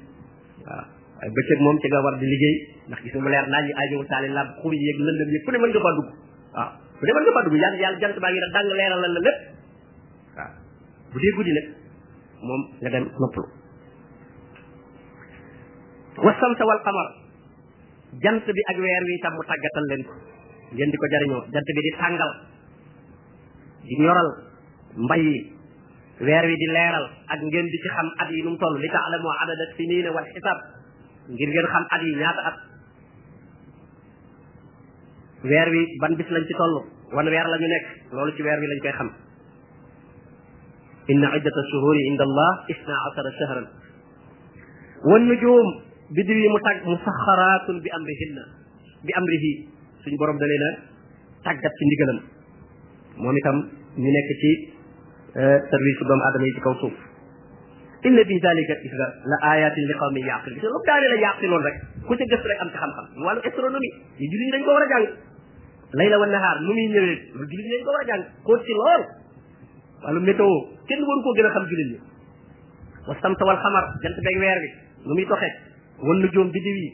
waaw 0.62 0.84
waaye 1.18 1.32
bëccëg 1.40 1.58
moom 1.66 1.76
ci 1.82 1.88
nga 1.90 2.04
war 2.06 2.16
di 2.22 2.26
liggéey 2.30 2.54
ndax 2.86 3.00
gis 3.08 3.14
nga 3.18 3.30
leer 3.34 3.46
naa 3.50 3.62
ñu 3.66 3.72
aajowu 3.74 4.04
taale 4.12 4.28
lab 4.30 4.48
xur 4.62 4.72
yeeg 4.78 4.98
lëndëm 5.02 5.28
yeeg 5.34 5.42
fu 5.46 5.50
ne 5.50 5.58
mën 5.64 5.70
nga 5.74 5.82
faa 5.82 5.96
dugg 5.98 6.08
waaw 6.54 6.68
fu 6.98 7.04
jant 7.06 8.14
baa 8.22 8.30
ngi 8.30 8.42
dang 8.54 8.68
leeral 8.78 9.00
la 9.02 9.20
lépp 9.26 9.38
waaw 10.38 10.50
bu 11.10 11.16
dee 11.18 11.34
guddi 11.34 11.52
nag 11.58 11.66
moom 12.46 12.62
nga 12.78 12.90
dem 12.94 13.10
noppalu 13.10 13.48
wasamsa 16.22 16.62
wal 16.64 16.82
qamar 16.86 17.21
jant 18.20 18.44
bi 18.44 18.62
ak 18.72 18.76
weer 18.76 19.02
wi 19.08 19.14
itam 19.16 19.32
mu 19.32 19.42
tàggatal 19.48 19.84
leen 19.88 20.02
ko 20.04 20.12
ngeen 20.76 20.90
di 20.92 20.96
ko 21.00 21.06
jariñoo 21.08 21.42
jant 21.52 21.64
bi 21.68 21.72
di 21.80 21.92
tàngal 21.96 22.32
di 23.88 23.94
ñoral 24.04 24.28
mbay 25.06 25.22
yi 25.24 25.38
weer 26.20 26.44
wi 26.44 26.56
di 26.60 26.66
leeral 26.76 27.04
ak 27.32 27.38
ngeen 27.40 27.66
di 27.72 27.78
ci 27.80 27.88
xam 27.96 28.08
at 28.20 28.28
yi 28.30 28.42
nu 28.44 28.50
mu 28.52 28.58
toll 28.60 28.76
li 28.76 28.88
taalamu 28.92 29.28
adada 29.42 29.64
sinina 29.76 30.10
wal 30.12 30.28
xisaab 30.28 30.58
ngir 31.32 31.48
ngeen 31.48 31.68
xam 31.72 31.84
at 31.94 32.00
yi 32.04 32.12
ñaata 32.20 32.42
at 32.52 32.56
weer 35.48 35.68
wi 35.72 35.80
ban 36.00 36.12
bis 36.16 36.28
lañ 36.28 36.44
ci 36.48 36.54
toll 36.60 36.74
wan 37.16 37.26
weer 37.32 37.46
la 37.48 37.56
ñu 37.56 37.68
nekk 37.68 37.86
loolu 38.14 38.32
ci 38.36 38.42
weer 38.42 38.58
wi 38.60 38.68
lañ 38.68 38.80
koy 38.84 38.92
xam 38.98 39.08
inna 41.12 41.28
iddata 41.36 41.60
shuhuri 41.70 42.02
inda 42.12 42.24
allah 42.28 42.52
isna 42.72 42.94
asara 43.08 43.30
shahran 43.40 43.66
wan 45.08 45.24
nujum 45.28 45.91
bidiw 46.16 46.36
yi 46.40 46.48
mu 46.54 46.58
tag 46.66 46.76
musakharatun 46.88 47.76
bi 47.84 47.88
amrihin 47.98 48.32
bi 49.06 49.12
amrihi 49.20 49.52
suñ 50.04 50.14
borom 50.20 50.36
dalé 50.38 50.56
na 50.62 50.70
tagat 51.46 51.72
ci 51.78 51.82
ndigalam 51.88 52.18
mom 53.16 53.36
itam 53.42 53.56
ñu 54.02 54.10
nekk 54.16 54.30
ci 54.42 54.50
euh 55.42 55.58
service 55.72 56.02
doom 56.08 56.20
adamay 56.30 56.52
ci 56.56 56.60
kaw 56.60 56.74
suuf 56.82 56.98
إن 58.02 58.18
في 58.24 58.34
ذلك 58.46 58.70
إذا 58.86 59.06
لا 59.30 59.38
آيات 59.54 59.76
لقوم 59.78 60.16
يعقلون. 60.26 60.58
إذا 60.58 60.68
لم 60.74 60.82
تعرف 60.86 61.12
يعقلون 61.22 61.60
ذلك، 61.66 61.78
كنت 62.10 62.22
جسر 62.34 62.50
أم 62.62 62.68
تخمخم. 62.74 63.06
والو 63.24 63.40
إسرونومي. 63.46 63.90
يجلس 64.22 64.48
من 64.58 64.62
جوار 64.66 64.82
جان. 64.90 65.02
ليلة 66.00 66.16
والنهار 66.18 66.56
نومي 66.66 66.84
نير. 66.92 67.04
يجلس 67.46 67.66
من 67.72 67.80
جوار 67.86 68.02
جان. 68.10 68.20
كنت 68.48 68.66
لول. 68.78 69.02
والو 70.02 70.18
ميتو. 70.26 70.48
كن 70.90 70.98
بورو 71.06 71.20
كو 71.24 71.30
جنا 71.38 71.50
خم 71.54 71.64
جلني. 71.70 71.98
وسام 73.08 73.32
توال 73.38 73.56
خمر. 73.64 73.84
جنت 74.02 74.18
بعير 74.26 74.58
بي. 74.62 74.70
نومي 75.06 75.24
توخك. 75.30 75.54
wan 76.02 76.18
na 76.22 76.28
joom 76.34 76.50
biddiw 76.54 76.76
yi 76.82 76.88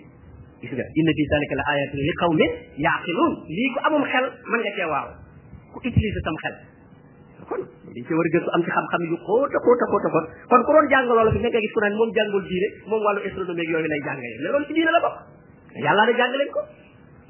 gis 0.62 0.72
nga 0.76 0.84
inna 1.00 1.12
fi 1.18 1.22
zalika 1.32 1.54
la 1.60 1.64
ayatin 1.74 1.98
li 2.08 2.12
qawmin 2.20 2.50
yaqiluun 2.86 3.32
lii 3.58 3.68
ku 3.74 3.78
amum 3.88 4.02
xel 4.12 4.26
mën 4.52 4.60
nga 4.64 4.72
cee 4.78 4.88
waaw 4.92 5.08
ku 5.72 5.76
utiliser 5.82 6.22
sam 6.28 6.36
xel 6.44 6.54
kon 7.48 7.62
liñ 7.96 8.04
ci 8.04 8.12
war 8.18 8.26
a 8.28 8.30
gëstu 8.34 8.50
am 8.56 8.62
ci 8.66 8.70
xam 8.76 9.02
yu 9.08 9.16
xóot 9.26 9.50
a 9.56 9.60
xóot 9.64 9.80
a 9.84 9.86
xóot 9.92 10.04
a 10.06 10.08
xóot 10.12 10.24
kon 10.50 10.60
ku 10.66 10.70
doon 10.76 10.86
jàng 10.92 11.06
loolu 11.08 11.32
fi 11.34 11.40
nekk 11.40 11.66
moom 11.98 12.10
jàngul 12.18 12.42
diine 12.50 12.68
moom 12.90 13.00
wàllu 13.06 13.20
astronomie 13.26 13.64
ak 13.64 13.68
yooyu 13.72 13.88
lay 13.92 14.00
jàngale 16.18 16.38
mais 16.40 16.50
ko 16.56 16.60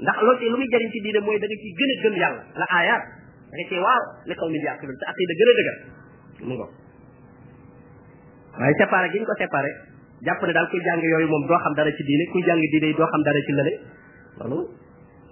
ndax 0.02 0.16
loolu 0.22 0.38
ci 0.40 0.50
lu 0.50 0.56
muy 0.60 0.68
jëriñ 0.72 0.90
ci 0.92 0.98
diine 1.06 1.20
mooy 1.22 1.38
da 1.38 1.46
nga 1.46 1.56
ciy 1.62 1.72
gën 1.78 1.90
a 1.92 1.94
gëm 2.02 2.14
yàlla 2.22 2.40
la 2.60 2.66
ayaat 2.80 3.02
da 3.48 3.54
nga 3.54 3.64
cee 3.70 3.80
waaw 3.86 4.02
li 4.28 4.34
kaw 4.38 4.48
nit 4.50 4.62
yàqiluun 4.66 4.98
te 5.00 5.04
aqida 5.12 5.32
gën 5.38 5.48
a 5.48 5.54
dëgër 5.60 5.76
mu 6.46 6.52
ngo 6.58 6.66
waaye 8.58 8.74
séparé 8.80 9.06
gi 9.12 9.18
ñu 9.20 9.26
ko 9.30 9.34
séparé 9.42 9.70
jàpp 10.26 10.40
ne 10.48 10.52
daal 10.56 10.66
kuy 10.70 10.80
jàng 10.86 11.00
yooyu 11.08 11.28
moom 11.32 11.44
doo 11.50 11.58
xam 11.64 11.74
dara 11.78 11.90
ci 11.98 12.02
diine 12.08 12.24
kuy 12.32 12.42
jàng 12.46 12.58
diine 12.72 12.86
yi 12.90 12.94
doo 12.98 13.06
xam 13.12 13.20
dara 13.28 13.40
ci 13.46 13.52
lële 13.58 13.72
loolu 14.38 14.56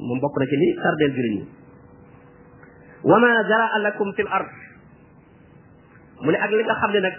moom 0.07 0.18
bokk 0.25 0.35
na 0.40 0.46
ci 0.51 0.57
ni 0.62 0.66
tardeel 0.83 1.12
jullit 1.16 1.35
ñi 1.38 1.44
wa 3.11 3.18
ma 3.18 3.31
jaraa 3.51 3.79
lakum 3.83 4.09
ard 4.38 4.49
mu 6.25 6.31
ne 6.31 6.38
ak 6.38 6.51
li 6.51 6.62
nga 6.62 6.75
xam 6.83 6.90
ne 6.94 7.01
nag 7.01 7.16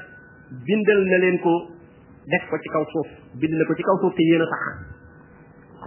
bindal 0.67 0.99
na 1.11 1.17
leen 1.23 1.37
ko 1.43 1.53
def 2.31 2.43
ko 2.49 2.55
ci 2.61 2.69
kaw 2.73 2.83
suuf 2.93 3.07
bind 3.41 3.53
na 3.59 3.63
ko 3.67 3.73
ci 3.75 3.83
kaw 3.83 3.97
suuf 4.01 4.15
te 4.15 4.23
yéen 4.23 4.41
a 4.41 4.47
sax 4.53 4.63
wax 4.65 4.79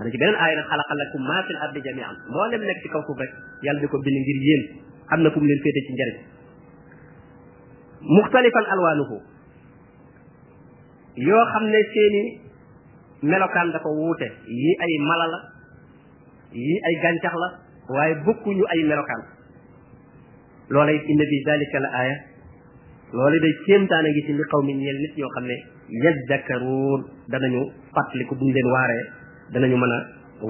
na 0.04 0.10
ci 0.12 0.18
beneen 0.20 0.36
aaya 0.36 0.54
nag 0.60 0.66
xalaqa 0.70 0.94
lakum 1.00 1.22
ma 1.32 1.36
fil 1.48 1.56
ardi 1.64 2.58
nekk 2.58 2.80
ci 2.84 2.88
kaw 2.92 3.02
suuf 3.08 3.18
rek 3.24 3.32
yàlla 3.64 3.80
am 5.12 5.20
na 5.22 5.30
fu 5.32 5.40
mu 5.40 5.46
leen 5.46 5.62
féete 5.64 5.80
ci 5.88 5.92
njëriñ 5.94 6.18
muxtalifan 8.20 8.64
alwaanuhu 8.72 9.16
yo 11.16 11.36
xamne 11.52 11.70
ne 11.70 11.80
seeni 11.94 12.22
melokaan 13.22 13.72
dafa 13.74 13.88
wute 13.90 14.28
yi 14.46 14.70
ay 14.86 14.92
malala 15.08 15.38
yi 16.54 16.74
ay 16.86 16.94
gantax 17.02 17.34
la 17.34 17.48
waye 17.96 18.14
bokku 18.26 18.54
ñu 18.54 18.64
ay 18.70 18.80
melokan 18.86 19.20
lolay 20.70 20.94
inna 20.98 21.24
fi 21.30 21.36
zalika 21.46 21.78
la 21.80 21.88
aya 22.00 22.16
lolay 23.12 23.40
day 23.42 23.54
kéemtaan 23.66 24.06
gi 24.14 24.22
ci 24.26 24.32
li 24.38 24.44
xawmi 24.52 24.72
ñel 24.74 24.96
nit 25.02 25.14
ñoo 25.18 25.30
xamne 25.34 25.54
ne 25.54 25.58
yaddakaruun 26.04 27.00
danañu 27.30 27.60
fàttaliku 27.94 28.34
buñu 28.38 28.52
leen 28.54 28.68
waré 28.72 28.98
danañu 29.52 29.76
mën 29.82 29.92
a 29.94 29.98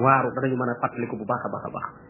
waaru 0.03 0.29
danañu 0.35 0.55
mën 0.61 0.69
a 0.69 0.75
fàttaliku 0.81 1.17
bu 1.17 1.25
baaxa 1.25 1.49
baaxa 1.49 1.69
baax 1.73 1.85
a 1.85 1.87
baax 1.87 2.09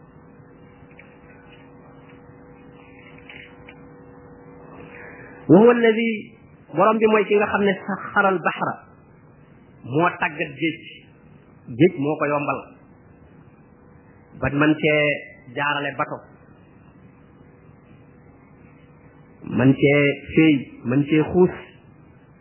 وهو 5.52 5.70
الذي 5.70 6.40
borom 6.76 6.98
bi 7.00 7.06
mooy 7.12 7.24
ki 7.28 7.34
nga 7.40 7.46
xam 7.52 7.62
ne 7.68 7.72
saxaral 7.86 8.38
baxra 8.46 8.72
moo 9.94 10.08
tàggat 10.20 10.52
géej 10.60 10.78
géej 11.78 11.94
moo 12.04 12.16
ko 12.20 12.24
yombal 12.32 12.60
ba 14.40 14.46
man 14.60 14.72
cee 14.80 15.00
jaarale 15.56 15.90
bato 15.98 16.16
man 19.60 19.70
cee 19.80 20.02
féey 20.34 20.54
man 20.92 21.00
cee 21.10 21.22
xuus 21.32 21.54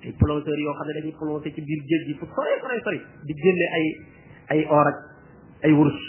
ay 0.06 0.12
plongeurs 0.22 0.62
yoo 0.66 0.76
xam 0.80 0.88
ne 0.90 0.94
dañuy 1.00 1.16
plonger 1.20 1.52
ci 1.56 1.62
biir 1.68 1.82
géej 1.92 2.02
gi 2.08 2.16
fu 2.20 2.26
sore 2.36 2.54
sore 2.62 2.76
sori 2.84 3.00
di 3.28 3.34
génne 3.44 3.66
ay 3.80 3.86
ay 4.56 4.62
or 4.78 4.88
ak 4.94 4.98
ay 5.66 5.74
wurus 5.78 6.00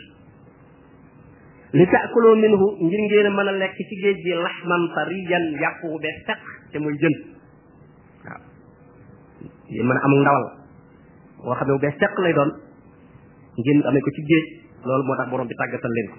li 1.77 1.87
taakuloo 1.93 2.37
minhu 2.43 2.67
ngir 2.87 3.01
ngeen 3.09 3.29
a 3.29 3.33
a 3.41 3.53
lekk 3.61 3.75
ci 3.91 3.95
géej 4.03 4.17
gi 4.25 4.33
laxman 4.45 4.83
tariyan 4.95 5.45
yàpp 5.61 5.79
wu 5.91 5.99
bees 6.03 6.19
te 6.73 6.79
muy 6.81 6.95
jën 7.03 7.17
ngeen 9.73 9.87
mën 9.89 9.97
a 9.99 10.05
am 10.07 10.15
ndawal 10.21 10.47
boo 11.45 11.55
xam 11.59 11.67
ne 11.69 11.73
bu 11.75 11.81
bees 11.83 11.97
teq 12.03 12.13
lay 12.23 12.33
doon 12.37 12.51
ngeen 13.61 13.79
amee 13.89 14.01
ko 14.05 14.11
ci 14.17 14.23
géej 14.31 14.47
loolu 14.85 15.05
moo 15.09 15.17
tax 15.17 15.29
boroom 15.33 15.49
bi 15.49 15.55
tàggatal 15.61 15.93
leen 15.97 16.09
ko 16.13 16.17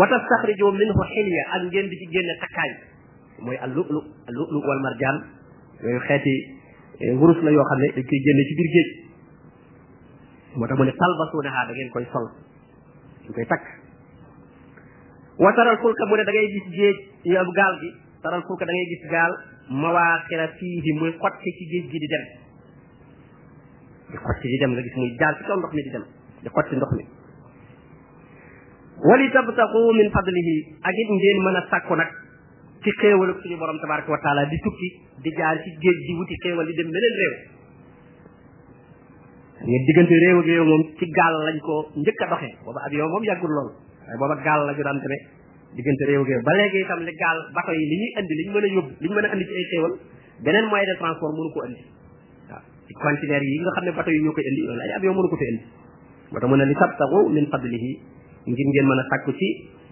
wa 0.00 0.06
tastaxrijoo 0.12 0.72
minhu 0.72 1.02
xilya 1.12 1.42
ak 1.56 1.62
ngeen 1.68 1.86
di 1.92 1.96
ci 2.00 2.06
génne 2.14 2.32
takkaay 2.40 2.72
mooy 3.44 3.56
al 3.64 3.70
lulu 3.76 4.00
al 4.28 4.34
lulu 4.38 4.58
wal 4.68 4.80
marjaan 4.86 5.16
yooyu 5.84 6.00
xeeti 6.08 6.34
eh, 7.04 7.12
wurus 7.20 7.40
la 7.44 7.50
yoo 7.50 7.64
xam 7.68 7.78
ne 7.78 7.86
dañ 7.94 7.94
koy 8.08 8.20
génne 8.26 8.42
ci 8.48 8.54
biir 8.60 8.68
géej 8.76 8.88
moo 10.56 10.66
tax 10.66 10.76
mu 10.80 10.84
ne 10.88 10.92
talbasuunahaa 11.02 11.66
da 11.68 11.72
ngeen 11.76 11.90
koy 11.94 12.04
sol 12.12 12.26
dañ 13.28 13.32
koy 13.36 13.44
takk 13.52 13.64
wa 15.44 15.50
fulka 15.84 16.04
mu 16.08 16.14
ne 16.16 16.24
da 16.28 16.32
ngay 16.32 16.48
gis 16.52 16.66
géej 16.80 16.96
eh, 17.38 17.46
gaal 17.60 17.74
gi 17.80 17.90
taral 18.22 18.42
fulka 18.48 18.64
da 18.64 18.72
gis 18.90 19.04
gaal 19.12 19.32
mawaaxira 19.80 20.46
fiihi 20.58 20.90
muy 20.98 21.10
xotte 21.20 21.48
ci 21.60 21.64
géej 21.72 21.88
gi 21.92 22.00
di 22.04 22.08
dem 22.14 22.26
di 24.10 24.16
xotti 24.16 24.46
di 24.46 24.56
dem 24.60 24.70
nga 24.74 24.82
gis 24.86 24.94
muy 24.96 25.10
jaar 25.18 25.34
ci 25.34 25.42
kaw 25.50 25.56
ndox 25.58 25.72
mi 25.74 25.82
di 25.82 25.90
dem 25.90 26.04
di 26.42 26.48
xotti 26.54 26.74
ndox 26.78 26.90
mi 26.98 27.04
wali 29.06 29.26
tabtaxu 29.34 29.80
min 29.98 30.08
fadlihi 30.14 30.54
ak 30.86 30.94
it 31.02 31.08
ngeen 31.16 31.38
mën 31.46 31.56
a 31.58 31.62
sàkku 31.70 31.94
nag 31.98 32.10
ci 32.84 32.90
xéewal 33.00 33.30
ak 33.34 33.42
suñu 33.42 33.58
borom 33.58 33.78
tabaraka 33.82 34.08
wa 34.10 34.44
di 34.46 34.58
tukki 34.62 34.88
di 35.24 35.30
jaar 35.38 35.56
ci 35.64 35.70
géej 35.82 35.98
di 36.06 36.12
wuti 36.20 36.34
xéewal 36.44 36.66
di 36.68 36.72
dem 36.78 36.88
beneen 36.94 37.14
réew 37.20 37.34
nga 39.66 39.78
diggante 39.88 40.16
réew 40.22 40.38
ak 40.40 40.46
réew 40.48 40.64
moom 40.70 40.82
ci 40.98 41.04
gaal 41.18 41.34
lañ 41.46 41.58
ko 41.66 41.74
njëkk 42.00 42.22
a 42.22 42.26
doxee 42.30 42.54
booba 42.64 42.80
ab 42.86 42.92
yow 42.92 43.08
moom 43.10 43.24
yàggul 43.26 43.50
lool 43.56 43.68
waaye 44.06 44.18
booba 44.22 44.36
gaal 44.46 44.60
la 44.66 44.72
ju 44.78 44.82
daan 44.86 44.98
demee 45.02 45.22
diggante 45.74 46.04
réew 46.06 46.22
réew 46.22 46.40
ba 46.46 46.52
léegi 46.56 46.78
itam 46.86 47.00
li 47.08 47.14
gaal 47.22 47.38
bato 47.58 47.72
yi 47.72 47.84
li 47.90 47.96
ñuy 48.02 48.12
indi 48.22 48.34
li 48.38 48.42
ñu 48.46 48.50
mën 48.54 48.64
a 48.66 48.68
yóbbu 48.76 48.90
li 49.02 49.08
ñu 49.08 49.14
mën 49.16 49.24
a 49.26 49.32
indi 49.34 49.44
ci 49.48 49.54
ay 49.60 49.66
xéewal 49.70 49.92
beneen 50.44 50.66
moyen 50.70 50.86
de 50.90 50.94
mënu 51.02 51.52
ko 51.54 51.60
indi 51.68 51.82
conteneur 52.94 53.42
yi 53.42 53.56
nga 53.64 53.70
xam 53.74 53.84
ne 53.86 53.90
bato 53.96 54.10
yi 54.14 54.22
ñoo 54.22 54.32
koy 54.36 54.44
indi 54.46 54.62
loolu 54.62 54.80
ay 54.84 54.92
avion 54.96 55.14
mënu 55.16 55.28
ko 55.32 55.36
fi 55.40 55.46
indi 55.50 55.62
moo 56.30 56.38
tax 56.38 56.48
mu 56.50 56.56
ne 56.56 56.64
li 56.68 56.74
tabtaxu 56.74 57.18
min 57.34 57.46
fadlihi 57.50 57.92
ngir 58.46 58.66
ngeen 58.70 58.86
mën 58.86 58.98
a 59.00 59.04
sàkku 59.10 59.32
ci 59.34 59.48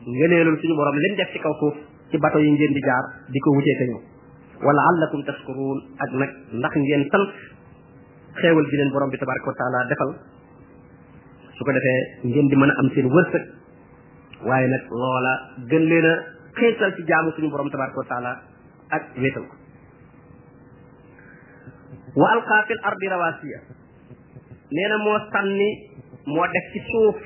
ngëneelul 0.06 0.56
suñu 0.60 0.74
borom 0.76 0.94
lim 0.98 1.14
def 1.16 1.30
ci 1.32 1.38
kaw 1.40 1.54
suuf 1.58 1.74
ci 2.10 2.18
bato 2.18 2.38
yi 2.38 2.50
ngeen 2.52 2.72
di 2.74 2.80
jaar 2.86 3.04
di 3.32 3.38
ko 3.40 3.50
wutee 3.56 3.78
te 3.78 3.84
ñëw 3.90 4.00
wala 4.66 4.80
allakum 4.90 5.24
tashkurun 5.24 5.78
ak 5.98 6.10
nag 6.20 6.30
ndax 6.58 6.72
ngeen 6.76 7.02
sant 7.10 7.28
xeewal 8.40 8.64
bi 8.70 8.76
leen 8.76 8.90
borom 8.94 9.10
bi 9.10 9.18
tabaraka 9.18 9.46
wa 9.50 9.56
taala 9.58 9.78
defal 9.90 10.10
su 11.56 11.64
ko 11.64 11.70
defee 11.72 12.00
ngeen 12.30 12.46
di 12.48 12.56
mën 12.60 12.70
a 12.70 12.74
am 12.80 12.88
seen 12.94 13.06
wërsëg 13.14 13.44
waaye 14.46 14.66
nag 14.68 14.82
loola 15.00 15.32
gën 15.70 15.84
leen 15.90 16.06
a 16.10 16.12
xeetal 16.58 16.90
ci 16.96 17.02
jaamu 17.08 17.30
suñu 17.34 17.48
borom 17.50 17.70
tabaraka 17.70 17.98
wa 18.22 18.34
ak 18.94 19.02
wéetal 19.18 19.46
wa 22.14 22.26
alqa 22.30 22.58
fil 22.70 22.80
ardi 22.90 23.06
rawasiya 23.14 23.60
nee 24.78 24.88
na 24.92 24.96
moo 25.04 25.16
sànni 25.34 25.70
moo 26.34 26.46
def 26.56 26.66
ci 26.74 26.80
suuf 26.88 27.18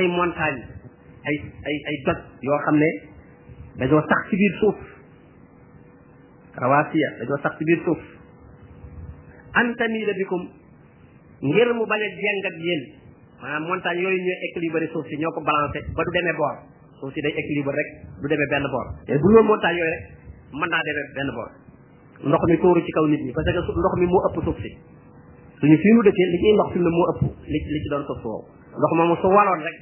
ay 0.00 0.06
montagne 0.06 0.66
ay 1.30 1.36
ay 1.70 1.76
ay 1.90 1.96
doj 2.08 2.20
yoo 2.48 2.58
xam 2.66 2.76
ne 2.82 2.90
dañoo 3.82 4.02
sax 4.12 4.20
ci 4.30 4.36
biir 4.42 4.54
suuf 4.58 4.78
rawasiya 6.64 7.08
dañoo 7.22 7.40
sax 7.46 7.54
ci 7.60 7.64
biir 7.70 7.80
suuf 7.86 8.02
antamida 9.62 10.12
bikum 10.20 10.42
ngir 11.46 11.70
mu 11.78 11.86
bañ 11.86 12.02
a 12.02 12.08
jeng 12.22 12.42
ak 12.52 12.56
yéen 12.66 12.82
maanaam 13.42 13.64
montagne 13.70 14.02
yooyu 14.02 14.18
ñooy 14.26 14.40
équilibré 14.48 14.86
suuf 14.92 15.06
si 15.08 15.16
ñoo 15.22 15.32
ko 15.34 15.40
balancé 15.46 15.78
ba 15.96 16.02
du 16.04 16.10
demee 16.18 16.36
boor 16.38 16.56
suuf 17.00 17.14
si 17.14 17.22
day 17.22 17.34
équilibré 17.42 17.74
rek 17.78 17.88
du 18.22 18.26
demee 18.34 18.50
benn 18.50 18.66
boor 18.74 18.86
te 19.06 19.18
bu 19.22 19.28
loolu 19.30 19.48
montagne 19.54 19.78
yooyu 19.78 19.92
rek 19.92 20.04
mën 20.60 20.68
naa 20.70 20.82
demee 20.90 21.06
benn 21.16 21.30
boor 21.38 21.61
ndox 22.22 22.42
mi 22.50 22.56
tuuru 22.62 22.80
ci 22.86 22.90
kaw 22.94 23.04
nit 23.06 23.18
ñi 23.26 23.32
parce 23.34 23.50
que 23.50 23.58
ndox 23.58 23.94
mi 23.98 24.06
moo 24.06 24.20
ëpp 24.30 24.36
suuf 24.46 24.58
si 24.62 24.70
suñu 25.58 25.76
fii 25.82 25.92
nu 25.98 26.02
dëkkee 26.06 26.28
li 26.30 26.38
ciy 26.42 26.52
ndox 26.54 26.68
fi 26.72 26.78
mu 26.78 26.86
ne 26.88 26.94
moo 26.94 27.06
ëpp 27.12 27.22
li 27.50 27.58
ci 27.82 27.88
doon 27.90 28.04
suuf 28.06 28.20
soow 28.22 28.38
ndox 28.78 28.90
moomu 28.96 29.14
su 29.18 29.26
waloon 29.26 29.60
rek 29.66 29.76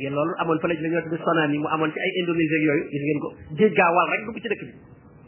ngeen 0.00 0.14
loolu 0.16 0.32
amoon 0.40 0.58
fële 0.62 0.80
la 0.80 0.88
ñoo 0.88 1.02
tudd 1.06 1.20
tsunami 1.20 1.56
mu 1.58 1.68
amoon 1.68 1.90
ci 1.92 2.00
ay 2.00 2.10
Indonésie 2.24 2.56
ak 2.56 2.64
yooyu 2.64 2.84
gis 2.88 3.02
ngeen 3.04 3.18
ko 3.20 3.28
géej 3.60 3.72
gaa 3.76 3.90
wal 3.92 4.08
rek 4.12 4.20
dugg 4.26 4.38
ci 4.40 4.48
dëkk 4.48 4.62
bi 4.64 4.74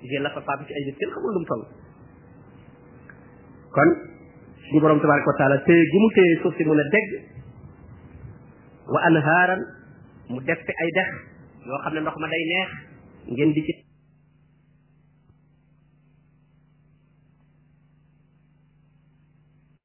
ngeen 0.08 0.22
la 0.24 0.30
fa 0.32 0.40
faatu 0.48 0.64
ci 0.64 0.72
ay 0.72 0.82
nit 0.88 0.96
kenn 0.96 1.12
xamul 1.12 1.30
lu 1.32 1.38
mu 1.40 1.46
toll 1.46 1.62
kon 3.68 3.90
suñu 4.68 4.80
borom 4.80 5.00
tabaraka 5.04 5.28
wa 5.28 5.36
taala 5.38 5.56
téye 5.68 5.84
gi 5.84 5.98
mu 6.00 6.08
téye 6.16 6.38
suuf 6.40 6.56
si 6.56 6.64
mun 6.64 6.80
a 6.80 6.84
dégg 6.88 7.10
wa 8.88 8.98
anhaaran 9.12 9.60
mu 10.32 10.40
def 10.40 10.60
fi 10.64 10.72
ay 10.80 10.90
dex 10.96 11.08
yoo 11.68 11.78
xam 11.84 11.92
ne 11.94 12.00
ndox 12.00 12.16
ma 12.16 12.28
day 12.32 12.44
neex 12.48 12.70
ngeen 13.28 13.52
di 13.52 13.62
ci 13.68 13.83